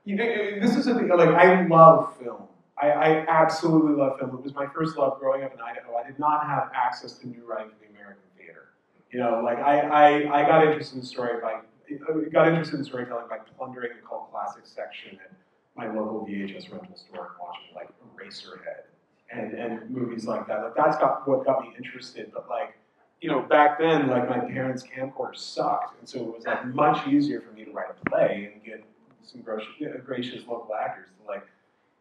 you 0.04 0.16
this 0.16 0.76
is 0.76 0.84
the 0.84 0.94
thing, 0.94 1.08
like, 1.08 1.28
I 1.30 1.66
love 1.66 2.16
film. 2.18 2.42
I, 2.80 2.90
I 2.90 3.26
absolutely 3.26 3.94
love 3.94 4.18
film. 4.18 4.34
It 4.34 4.42
was 4.42 4.54
my 4.54 4.66
first 4.68 4.96
love 4.96 5.18
growing 5.18 5.42
up 5.42 5.52
in 5.52 5.60
Idaho. 5.60 5.96
I 5.96 6.06
did 6.06 6.18
not 6.18 6.46
have 6.46 6.70
access 6.74 7.18
to 7.18 7.28
new 7.28 7.44
writing 7.44 7.70
for 7.70 7.86
the 7.86 7.90
American 7.90 8.22
theater. 8.38 8.68
You 9.10 9.18
know, 9.18 9.42
like, 9.44 9.58
I, 9.58 9.80
I, 9.80 10.42
I 10.42 10.46
got 10.46 10.64
interested 10.64 10.98
in 10.98 11.04
story 11.04 11.40
by, 11.40 11.60
got 12.32 12.48
interested 12.48 12.78
in 12.78 12.84
storytelling 12.84 13.26
by 13.28 13.38
plundering 13.56 13.92
the 14.00 14.06
cult 14.06 14.30
classics 14.30 14.70
section 14.70 15.18
at 15.24 15.32
my 15.76 15.86
local 15.88 16.26
VHS 16.28 16.70
rental 16.70 16.96
store 16.96 17.26
and 17.26 17.34
watching, 17.40 17.74
like, 17.74 17.88
Eraserhead 18.16 18.93
and, 19.34 19.52
and 19.52 19.90
movies 19.90 20.26
like 20.26 20.46
that. 20.48 20.62
Like 20.62 20.76
that's 20.76 20.96
got 20.98 21.26
what 21.28 21.44
got 21.44 21.62
me 21.62 21.72
interested. 21.76 22.30
But 22.32 22.48
like, 22.48 22.76
you 23.20 23.28
know, 23.28 23.40
back 23.40 23.78
then, 23.78 24.08
like 24.08 24.28
my 24.28 24.40
parents' 24.40 24.82
camcorder 24.82 25.36
sucked, 25.36 25.98
and 25.98 26.08
so 26.08 26.18
it 26.20 26.34
was 26.34 26.44
like 26.46 26.66
much 26.74 27.06
easier 27.06 27.40
for 27.40 27.52
me 27.52 27.64
to 27.64 27.72
write 27.72 27.88
a 27.90 28.10
play 28.10 28.50
and 28.52 28.64
get 28.64 28.84
some 29.22 29.40
gracious, 29.40 29.68
uh, 29.82 29.98
gracious 30.04 30.46
local 30.46 30.74
actors 30.74 31.08
to 31.08 31.32
like, 31.32 31.46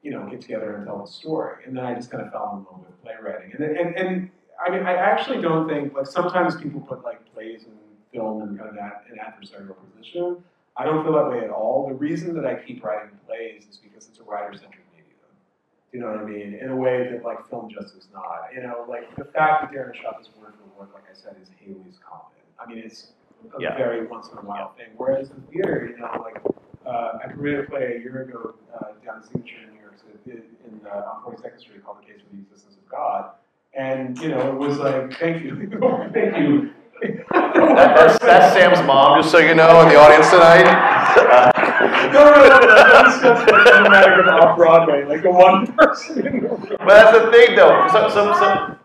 you 0.01 0.11
know, 0.11 0.27
get 0.29 0.41
together 0.41 0.75
and 0.75 0.85
tell 0.85 1.03
a 1.03 1.07
story. 1.07 1.63
And 1.65 1.75
then 1.75 1.85
I 1.85 1.93
just 1.93 2.11
kind 2.11 2.23
of 2.23 2.31
fell 2.31 2.51
in 2.57 2.65
love 2.65 2.85
with 2.85 3.01
playwriting. 3.03 3.53
And 3.53 3.63
and, 3.63 3.95
and 3.97 4.29
I 4.65 4.69
mean, 4.69 4.83
I 4.83 4.95
actually 4.95 5.41
don't 5.41 5.67
think 5.67 5.95
like 5.95 6.07
sometimes 6.07 6.55
people 6.55 6.81
put 6.81 7.03
like 7.03 7.33
plays 7.33 7.63
and 7.63 7.77
film 8.13 8.41
in 8.43 8.57
kind 8.57 8.69
of 8.69 8.75
an 8.75 9.17
adversarial 9.19 9.75
position. 9.95 10.43
I 10.75 10.85
don't 10.85 11.03
feel 11.03 11.13
that 11.13 11.29
way 11.29 11.43
at 11.43 11.49
all. 11.49 11.87
The 11.87 11.93
reason 11.93 12.33
that 12.35 12.45
I 12.45 12.55
keep 12.55 12.83
writing 12.83 13.11
plays 13.27 13.65
is 13.69 13.77
because 13.77 14.07
it's 14.07 14.19
a 14.19 14.23
writer-centric 14.23 14.71
medium. 14.71 14.82
You 15.93 15.99
know 15.99 16.07
what 16.07 16.19
I 16.19 16.25
mean? 16.25 16.55
In 16.59 16.69
a 16.69 16.75
way 16.75 17.07
that 17.11 17.23
like 17.23 17.47
film 17.49 17.69
just 17.69 17.95
is 17.95 18.07
not. 18.11 18.49
You 18.53 18.63
know, 18.63 18.85
like 18.89 19.15
the 19.15 19.25
fact 19.25 19.61
that 19.61 19.71
Darren 19.71 19.93
shot 19.95 20.17
this 20.17 20.29
word 20.41 20.53
for 20.55 20.79
word, 20.81 20.89
like 20.93 21.03
I 21.09 21.13
said, 21.13 21.35
is 21.39 21.49
Halley's 21.61 21.99
comet. 22.03 22.33
I 22.59 22.65
mean, 22.67 22.79
it's 22.79 23.11
a 23.55 23.61
Yeah. 23.61 23.77
very 23.77 24.07
once 24.07 24.29
in 24.31 24.39
a 24.39 24.41
while 24.41 24.73
thing. 24.73 24.87
Whereas 24.97 25.29
in 25.29 25.39
theater, 25.53 25.87
you 25.91 25.97
know, 26.01 26.09
like 26.23 26.41
uh, 26.85 27.19
I 27.23 27.27
premiered 27.31 27.67
a 27.67 27.69
play 27.69 27.97
a 27.97 27.99
year 27.99 28.23
ago 28.23 28.55
uh, 28.73 28.93
down 29.05 29.17
in 29.17 29.23
Signature 29.23 29.55
in 29.67 29.75
New 29.75 29.81
York 29.81 29.97
City, 29.99 30.41
in 30.65 30.81
uh, 30.87 31.11
on 31.13 31.31
42nd 31.31 31.59
Street 31.59 31.85
called 31.85 31.99
The 32.01 32.07
Case 32.11 32.21
for 32.27 32.35
the 32.35 32.41
Existence 32.41 32.75
of 32.75 32.89
God. 32.89 33.29
And 33.75 34.17
you 34.17 34.29
know, 34.29 34.49
it 34.51 34.57
was 34.57 34.79
like, 34.79 35.13
thank 35.19 35.43
you, 35.43 35.55
thank 36.13 36.37
you. 36.37 36.71
That, 37.31 37.95
that's, 37.95 38.19
that's 38.19 38.53
Sam's 38.53 38.85
mom, 38.87 39.21
just 39.21 39.31
so 39.31 39.39
you 39.39 39.55
know, 39.55 39.81
in 39.81 39.89
the 39.89 39.95
audience 39.95 40.29
tonight. 40.29 41.49
No, 41.83 42.31
no, 42.31 42.47
no, 42.47 42.59
no, 42.59 42.75
that's 42.75 43.21
just 43.21 43.51
like 43.51 43.67
emblematic 43.67 44.25
off 44.27 44.55
Broadway, 44.55 45.03
like 45.03 45.21
the 45.21 45.31
one 45.31 45.67
person 45.73 46.25
in 46.25 46.43
the 46.43 46.47
room. 46.49 46.65
but 46.69 46.87
that's 46.87 47.17
the 47.17 47.31
thing, 47.31 47.55
though. 47.55 47.87
So, 47.91 48.09
so, 48.09 48.33
so, 48.33 48.77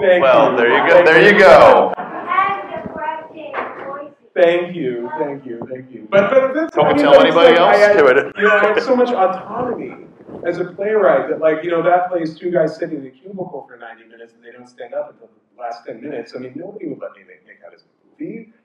Thank 0.00 0.22
well, 0.22 0.52
you. 0.52 0.56
there 0.56 0.70
you 0.70 0.90
go. 0.90 1.04
There 1.04 1.32
you 1.32 1.38
go. 1.38 1.94
And 1.98 2.86
the 2.86 2.92
breathtaking 2.92 3.52
voices. 3.84 4.14
Thank 4.34 4.76
you, 4.76 5.10
thank 5.18 5.44
you, 5.44 5.60
thank 5.70 5.90
you. 5.90 6.08
But 6.10 6.30
but 6.30 6.54
that's, 6.54 6.74
Don't 6.74 6.86
I 6.86 6.92
mean, 6.92 7.02
tell 7.02 7.20
anybody 7.20 7.50
like, 7.50 7.58
else? 7.58 7.76
I, 7.76 7.92
I, 7.92 8.18
it. 8.18 8.36
You 8.36 8.42
know, 8.44 8.56
I 8.56 8.66
have 8.66 8.82
so 8.82 8.96
much 8.96 9.08
autonomy 9.10 10.05
as 10.46 10.58
a 10.58 10.64
playwright 10.64 11.28
that 11.28 11.40
like 11.40 11.64
you 11.64 11.70
know 11.70 11.82
that 11.82 12.08
plays 12.08 12.38
two 12.38 12.50
guys 12.50 12.76
sitting 12.76 13.00
in 13.00 13.06
a 13.06 13.10
cubicle 13.10 13.66
for 13.68 13.76
90 13.76 14.04
minutes 14.04 14.32
and 14.32 14.44
they 14.44 14.52
don't 14.52 14.68
stand 14.68 14.94
up 14.94 15.10
until 15.10 15.28
the 15.28 15.60
last 15.60 15.84
10 15.86 16.00
minutes. 16.00 16.32
I 16.34 16.38
mean, 16.38 16.52
nobody 16.54 16.86
would 16.86 17.00
let 17.00 17.12
me 17.12 17.22
make, 17.26 17.46
make 17.46 17.60
that 17.62 17.74
as 17.74 17.82
a 17.82 18.22
movie. 18.22 18.52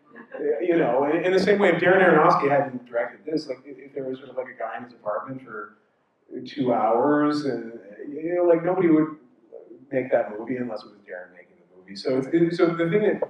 You 0.61 0.77
know, 0.77 1.05
in, 1.05 1.23
in 1.23 1.31
the 1.31 1.39
same 1.39 1.57
way, 1.57 1.69
if 1.69 1.81
Darren 1.81 2.03
Aronofsky 2.03 2.49
hadn't 2.49 2.85
directed 2.85 3.25
this, 3.25 3.47
like 3.47 3.59
if, 3.63 3.93
there 3.93 4.03
was 4.03 4.17
sort 4.17 4.29
of 4.29 4.35
like 4.35 4.47
a 4.53 4.59
guy 4.59 4.77
in 4.77 4.83
his 4.83 4.91
apartment 4.91 5.41
for 5.41 5.77
two 6.45 6.73
hours, 6.73 7.45
and 7.45 7.79
you 8.09 8.35
know, 8.35 8.43
like 8.43 8.61
nobody 8.61 8.89
would 8.89 9.15
make 9.89 10.11
that 10.11 10.37
movie 10.37 10.57
unless 10.57 10.83
it 10.83 10.87
was 10.87 10.99
Darren 10.99 11.31
making 11.33 11.55
the 11.61 11.77
movie. 11.77 11.95
So, 11.95 12.17
it's, 12.17 12.27
it, 12.27 12.57
so 12.57 12.67
the 12.75 12.89
thing 12.89 13.03
that, 13.03 13.21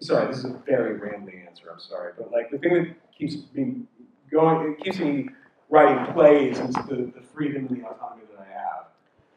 sorry, 0.00 0.26
this 0.26 0.38
is 0.38 0.44
a 0.44 0.62
very 0.66 0.98
rambling 0.98 1.46
answer. 1.48 1.70
I'm 1.72 1.80
sorry, 1.80 2.12
but 2.18 2.30
like 2.30 2.50
the 2.50 2.58
thing 2.58 2.74
that 2.74 3.18
keeps 3.18 3.36
me 3.54 3.84
going, 4.30 4.72
it 4.72 4.84
keeps 4.84 4.98
me 4.98 5.30
writing 5.70 6.12
plays 6.12 6.58
is 6.58 6.74
the, 6.74 7.12
the 7.14 7.22
freedom 7.34 7.66
and 7.66 7.76
the 7.76 7.86
autonomy 7.86 8.22
that 8.30 8.46
I 8.46 8.52
have. 8.52 8.86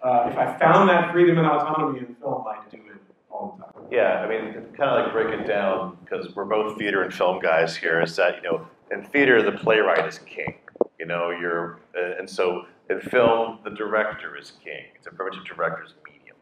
Uh, 0.01 0.29
if 0.29 0.37
I 0.37 0.57
found 0.57 0.89
that 0.89 1.11
freedom 1.11 1.37
and 1.37 1.47
autonomy 1.47 1.99
in 1.99 2.15
film, 2.15 2.43
I'd 2.47 2.69
do 2.71 2.77
it 2.77 3.01
all 3.29 3.57
the 3.57 3.63
time. 3.63 3.87
Yeah, 3.91 4.21
I 4.21 4.27
mean, 4.27 4.53
kind 4.77 4.89
of 4.89 5.05
like 5.05 5.13
break 5.13 5.39
it 5.39 5.45
down 5.47 5.97
because 6.03 6.35
we're 6.35 6.45
both 6.45 6.77
theater 6.77 7.03
and 7.03 7.13
film 7.13 7.39
guys 7.39 7.75
here. 7.75 8.01
Is 8.01 8.15
that 8.15 8.37
you 8.37 8.43
know, 8.43 8.67
in 8.91 9.03
theater 9.03 9.41
the 9.41 9.51
playwright 9.51 10.07
is 10.07 10.19
king. 10.19 10.55
You 10.99 11.05
know, 11.05 11.31
you're 11.31 11.79
uh, 11.95 12.17
and 12.17 12.29
so 12.29 12.65
in 12.89 12.99
film 13.01 13.59
the 13.63 13.71
director 13.71 14.37
is 14.37 14.53
king. 14.63 14.85
It's 14.95 15.07
a 15.07 15.11
very 15.11 15.31
much 15.31 15.39
a 15.39 15.53
director's 15.53 15.93
medium. 16.05 16.37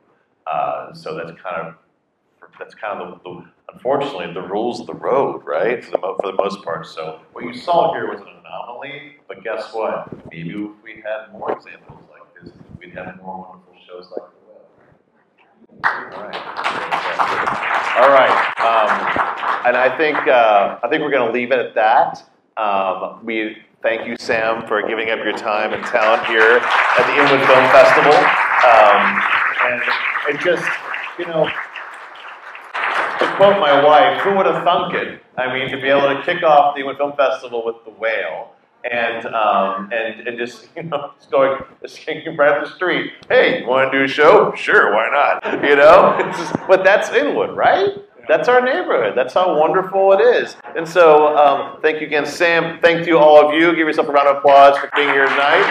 Uh, 0.48 0.94
so 0.94 1.16
that's 1.16 1.32
kind 1.42 1.68
of 1.68 1.76
that's 2.58 2.76
kind 2.76 3.02
of 3.02 3.22
the, 3.24 3.30
the 3.30 3.46
unfortunately, 3.74 4.34
the 4.34 4.42
rules 4.42 4.80
of 4.80 4.88
the 4.88 4.94
road, 4.94 5.44
right? 5.46 5.84
For 5.84 5.92
the, 5.92 6.16
for 6.22 6.32
the 6.32 6.34
most 6.34 6.64
part. 6.64 6.88
So 6.88 7.22
what 7.34 7.44
you 7.46 7.54
saw 7.54 7.94
here 7.94 8.10
was 8.10 8.22
an 8.22 8.28
anomaly, 8.40 9.18
but 9.28 9.44
guess 9.44 9.74
what? 9.74 10.12
Maybe 10.32 10.50
if 10.50 10.72
we 10.84 11.04
had 11.04 11.32
more 11.32 11.52
examples 11.52 12.00
like 12.12 12.44
this, 12.44 12.52
we'd 12.80 12.94
have 12.94 13.22
more 13.22 13.38
wonderful 13.40 13.76
shows 13.88 14.12
like 14.12 14.30
The 14.32 14.38
Whale. 14.48 14.66
All 15.84 16.24
right. 16.24 16.36
All 18.00 18.10
right. 18.10 18.36
Um, 18.60 19.68
and 19.68 19.78
I 19.78 19.96
think 19.98 20.18
uh, 20.28 20.80
I 20.84 20.88
think 20.88 21.02
we're 21.02 21.12
going 21.12 21.28
to 21.28 21.34
leave 21.34 21.52
it 21.52 21.60
at 21.60 21.76
that. 21.76 22.24
Um, 22.58 23.24
we 23.26 23.58
thank 23.82 24.08
you, 24.08 24.16
Sam, 24.20 24.68
for 24.68 24.82
giving 24.88 25.10
up 25.10 25.20
your 25.24 25.38
time 25.38 25.74
and 25.74 25.84
talent 25.86 26.26
here 26.26 26.60
at 26.60 27.06
the 27.08 27.14
Inwood 27.14 27.46
Film 27.48 27.66
Festival. 27.72 28.16
Um, 28.68 29.22
and 29.70 29.82
it 30.28 30.40
just, 30.42 30.68
you 31.18 31.26
know, 31.26 31.50
quote 33.40 33.58
my 33.58 33.82
wife, 33.82 34.22
who 34.22 34.36
would 34.36 34.46
have 34.46 34.66
thunk 34.66 34.94
it? 34.94 35.24
I 35.38 35.54
mean, 35.54 35.70
to 35.70 35.78
be 35.80 35.88
able 35.88 36.14
to 36.14 36.22
kick 36.26 36.44
off 36.44 36.76
the 36.76 36.82
Inwood 36.82 36.98
Film 36.98 37.14
Festival 37.16 37.66
with 37.66 37.78
The 37.86 37.92
Whale. 37.92 38.52
And, 38.90 39.26
um, 39.28 39.90
and 39.92 40.26
and 40.26 40.38
just 40.38 40.70
you 40.76 40.84
know 40.84 41.12
just 41.18 41.32
going 41.32 41.62
just 41.82 41.98
kicking 41.98 42.36
right 42.38 42.50
up 42.50 42.64
the 42.64 42.74
street. 42.76 43.12
Hey, 43.30 43.66
want 43.66 43.92
to 43.92 43.98
do 43.98 44.04
a 44.06 44.08
show? 44.08 44.54
Sure, 44.56 44.94
why 44.94 45.10
not? 45.12 45.64
You 45.70 45.76
know, 45.76 46.18
just, 46.32 46.54
but 46.68 46.84
that's 46.84 47.10
Inwood, 47.10 47.56
right? 47.56 47.90
That's 48.28 48.48
our 48.48 48.62
neighborhood. 48.62 49.14
That's 49.18 49.34
how 49.34 49.60
wonderful 49.60 50.14
it 50.14 50.22
is. 50.22 50.56
And 50.78 50.88
so, 50.88 51.36
um, 51.36 51.82
thank 51.82 52.00
you 52.00 52.08
again, 52.08 52.26
Sam. 52.26 52.80
Thank 52.80 53.08
you, 53.08 53.18
all 53.18 53.46
of 53.46 53.54
you. 53.54 53.76
Give 53.76 53.88
yourself 53.88 54.08
a 54.08 54.12
round 54.12 54.28
of 54.28 54.38
applause 54.38 54.78
for 54.78 54.90
being 54.96 55.10
here 55.10 55.26
tonight. 55.28 55.66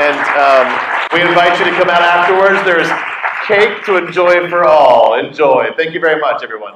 And 0.00 0.18
um, 0.40 0.66
we 1.12 1.28
invite 1.28 1.58
you 1.58 1.66
to 1.66 1.72
come 1.72 1.90
out 1.90 2.02
afterwards. 2.02 2.64
There's 2.64 2.88
cake 3.46 3.84
to 3.84 3.96
enjoy 3.96 4.48
for 4.48 4.64
all. 4.64 5.18
Enjoy. 5.18 5.68
Thank 5.76 5.92
you 5.92 6.00
very 6.00 6.20
much, 6.20 6.42
everyone. 6.42 6.74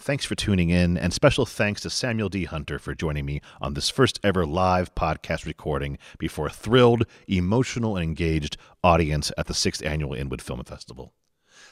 Thanks 0.00 0.24
for 0.24 0.36
tuning 0.36 0.70
in, 0.70 0.96
and 0.96 1.12
special 1.12 1.44
thanks 1.44 1.80
to 1.80 1.90
Samuel 1.90 2.28
D. 2.28 2.44
Hunter 2.44 2.78
for 2.78 2.94
joining 2.94 3.26
me 3.26 3.40
on 3.60 3.74
this 3.74 3.90
first 3.90 4.20
ever 4.22 4.46
live 4.46 4.94
podcast 4.94 5.44
recording 5.44 5.98
before 6.18 6.46
a 6.46 6.50
thrilled, 6.50 7.04
emotional, 7.26 7.96
and 7.96 8.04
engaged 8.04 8.56
audience 8.84 9.32
at 9.36 9.46
the 9.46 9.54
sixth 9.54 9.84
annual 9.84 10.14
Inwood 10.14 10.40
Film 10.40 10.62
Festival. 10.62 11.12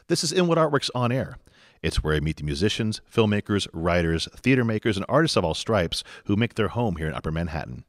This 0.09 0.25
is 0.25 0.33
Inwood 0.33 0.59
Art 0.59 0.73
Works 0.73 0.91
On 0.95 1.13
Air. 1.13 1.39
It's 1.83 2.03
where 2.03 2.17
I 2.17 2.21
meet 2.21 2.39
the 2.39 2.43
musicians, 2.43 3.01
filmmakers, 3.11 3.69
writers, 3.73 4.29
theater 4.35 4.65
makers, 4.65 4.97
and 4.97 5.07
artists 5.09 5.37
of 5.37 5.45
all 5.45 5.55
stripes 5.55 6.03
who 6.25 6.37
make 6.37 6.55
their 6.55 6.69
home 6.69 6.97
here 6.97 7.07
in 7.07 7.15
Upper 7.15 7.31
Manhattan. 7.31 7.85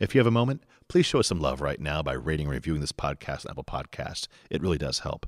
If 0.00 0.14
you 0.14 0.18
have 0.18 0.26
a 0.26 0.32
moment, 0.32 0.64
please 0.88 1.06
show 1.06 1.20
us 1.20 1.28
some 1.28 1.40
love 1.40 1.60
right 1.60 1.80
now 1.80 2.02
by 2.02 2.14
rating 2.14 2.46
and 2.46 2.54
reviewing 2.54 2.80
this 2.80 2.92
podcast 2.92 3.46
on 3.46 3.52
Apple 3.52 3.64
Podcasts. 3.64 4.26
It 4.50 4.62
really 4.62 4.78
does 4.78 5.00
help. 5.00 5.26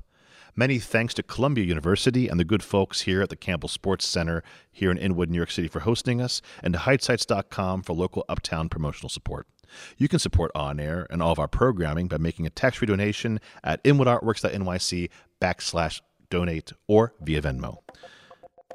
Many 0.55 0.79
thanks 0.79 1.13
to 1.15 1.23
Columbia 1.23 1.65
University 1.65 2.27
and 2.27 2.39
the 2.39 2.43
good 2.43 2.63
folks 2.63 3.01
here 3.01 3.21
at 3.21 3.29
the 3.29 3.35
Campbell 3.35 3.69
Sports 3.69 4.07
Center 4.07 4.43
here 4.71 4.91
in 4.91 4.97
Inwood, 4.97 5.29
New 5.29 5.37
York 5.37 5.51
City 5.51 5.67
for 5.67 5.81
hosting 5.81 6.21
us, 6.21 6.41
and 6.63 6.73
to 6.73 6.79
HeightSites.com 6.79 7.83
for 7.83 7.93
local 7.93 8.25
uptown 8.27 8.69
promotional 8.69 9.09
support. 9.09 9.47
You 9.97 10.07
can 10.07 10.19
support 10.19 10.51
On 10.55 10.79
Air 10.79 11.07
and 11.09 11.21
all 11.21 11.31
of 11.31 11.39
our 11.39 11.47
programming 11.47 12.07
by 12.07 12.17
making 12.17 12.45
a 12.45 12.49
tax-free 12.49 12.87
donation 12.87 13.39
at 13.63 13.83
inwoodartworks.nyc 13.83 15.09
backslash 15.39 16.01
donate 16.29 16.73
or 16.87 17.13
via 17.21 17.41
Venmo. 17.41 17.77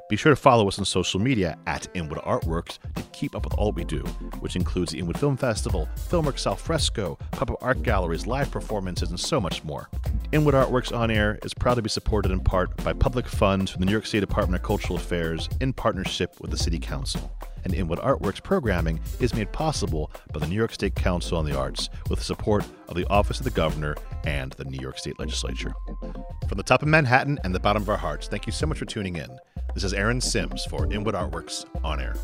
Be 0.07 0.15
sure 0.15 0.31
to 0.31 0.35
follow 0.35 0.67
us 0.67 0.77
on 0.77 0.85
social 0.85 1.19
media 1.19 1.57
at 1.65 1.87
Inwood 1.95 2.19
Art 2.23 2.45
Works 2.45 2.77
to 2.95 3.01
keep 3.11 3.35
up 3.35 3.43
with 3.43 3.55
all 3.55 3.71
we 3.71 3.83
do, 3.83 4.01
which 4.39 4.55
includes 4.55 4.91
the 4.91 4.99
Inwood 4.99 5.17
Film 5.17 5.35
Festival, 5.35 5.89
Filmworks 6.09 6.45
Al 6.45 6.55
Fresco, 6.55 7.17
pop-up 7.31 7.57
art 7.59 7.81
galleries, 7.81 8.27
live 8.27 8.51
performances, 8.51 9.09
and 9.09 9.19
so 9.19 9.41
much 9.41 9.63
more. 9.63 9.89
Inwood 10.31 10.53
Art 10.53 10.69
Works 10.69 10.91
On 10.91 11.09
Air 11.09 11.39
is 11.41 11.55
proud 11.55 11.75
to 11.75 11.81
be 11.81 11.89
supported 11.89 12.31
in 12.31 12.39
part 12.39 12.77
by 12.83 12.93
public 12.93 13.27
funds 13.27 13.71
from 13.71 13.79
the 13.79 13.87
New 13.87 13.93
York 13.93 14.05
State 14.05 14.19
Department 14.19 14.61
of 14.61 14.67
Cultural 14.67 14.97
Affairs 14.97 15.49
in 15.59 15.73
partnership 15.73 16.39
with 16.39 16.51
the 16.51 16.57
City 16.57 16.77
Council. 16.77 17.35
And 17.65 17.73
Inwood 17.73 17.99
Art 17.99 18.21
Works 18.21 18.39
programming 18.39 19.01
is 19.19 19.33
made 19.33 19.51
possible 19.51 20.11
by 20.31 20.39
the 20.39 20.47
New 20.47 20.55
York 20.55 20.71
State 20.71 20.95
Council 20.95 21.37
on 21.37 21.45
the 21.45 21.57
Arts 21.57 21.89
with 22.09 22.19
the 22.19 22.25
support 22.25 22.63
of 22.87 22.95
the 22.95 23.05
Office 23.09 23.39
of 23.39 23.43
the 23.43 23.49
Governor 23.49 23.95
and 24.23 24.53
the 24.53 24.65
New 24.65 24.79
York 24.79 24.97
State 24.97 25.19
Legislature. 25.19 25.73
From 26.47 26.57
the 26.57 26.63
top 26.63 26.83
of 26.83 26.87
Manhattan 26.87 27.39
and 27.43 27.53
the 27.53 27.59
bottom 27.59 27.81
of 27.81 27.89
our 27.89 27.97
hearts, 27.97 28.27
thank 28.27 28.45
you 28.45 28.51
so 28.53 28.67
much 28.67 28.77
for 28.77 28.85
tuning 28.85 29.17
in. 29.17 29.29
This 29.73 29.83
is 29.83 29.93
Aaron 29.93 30.21
Simms 30.21 30.63
for 30.65 30.85
Inwood 30.93 31.15
Art 31.15 31.31
Works 31.31 31.65
On 31.83 31.99
Air. 31.99 32.15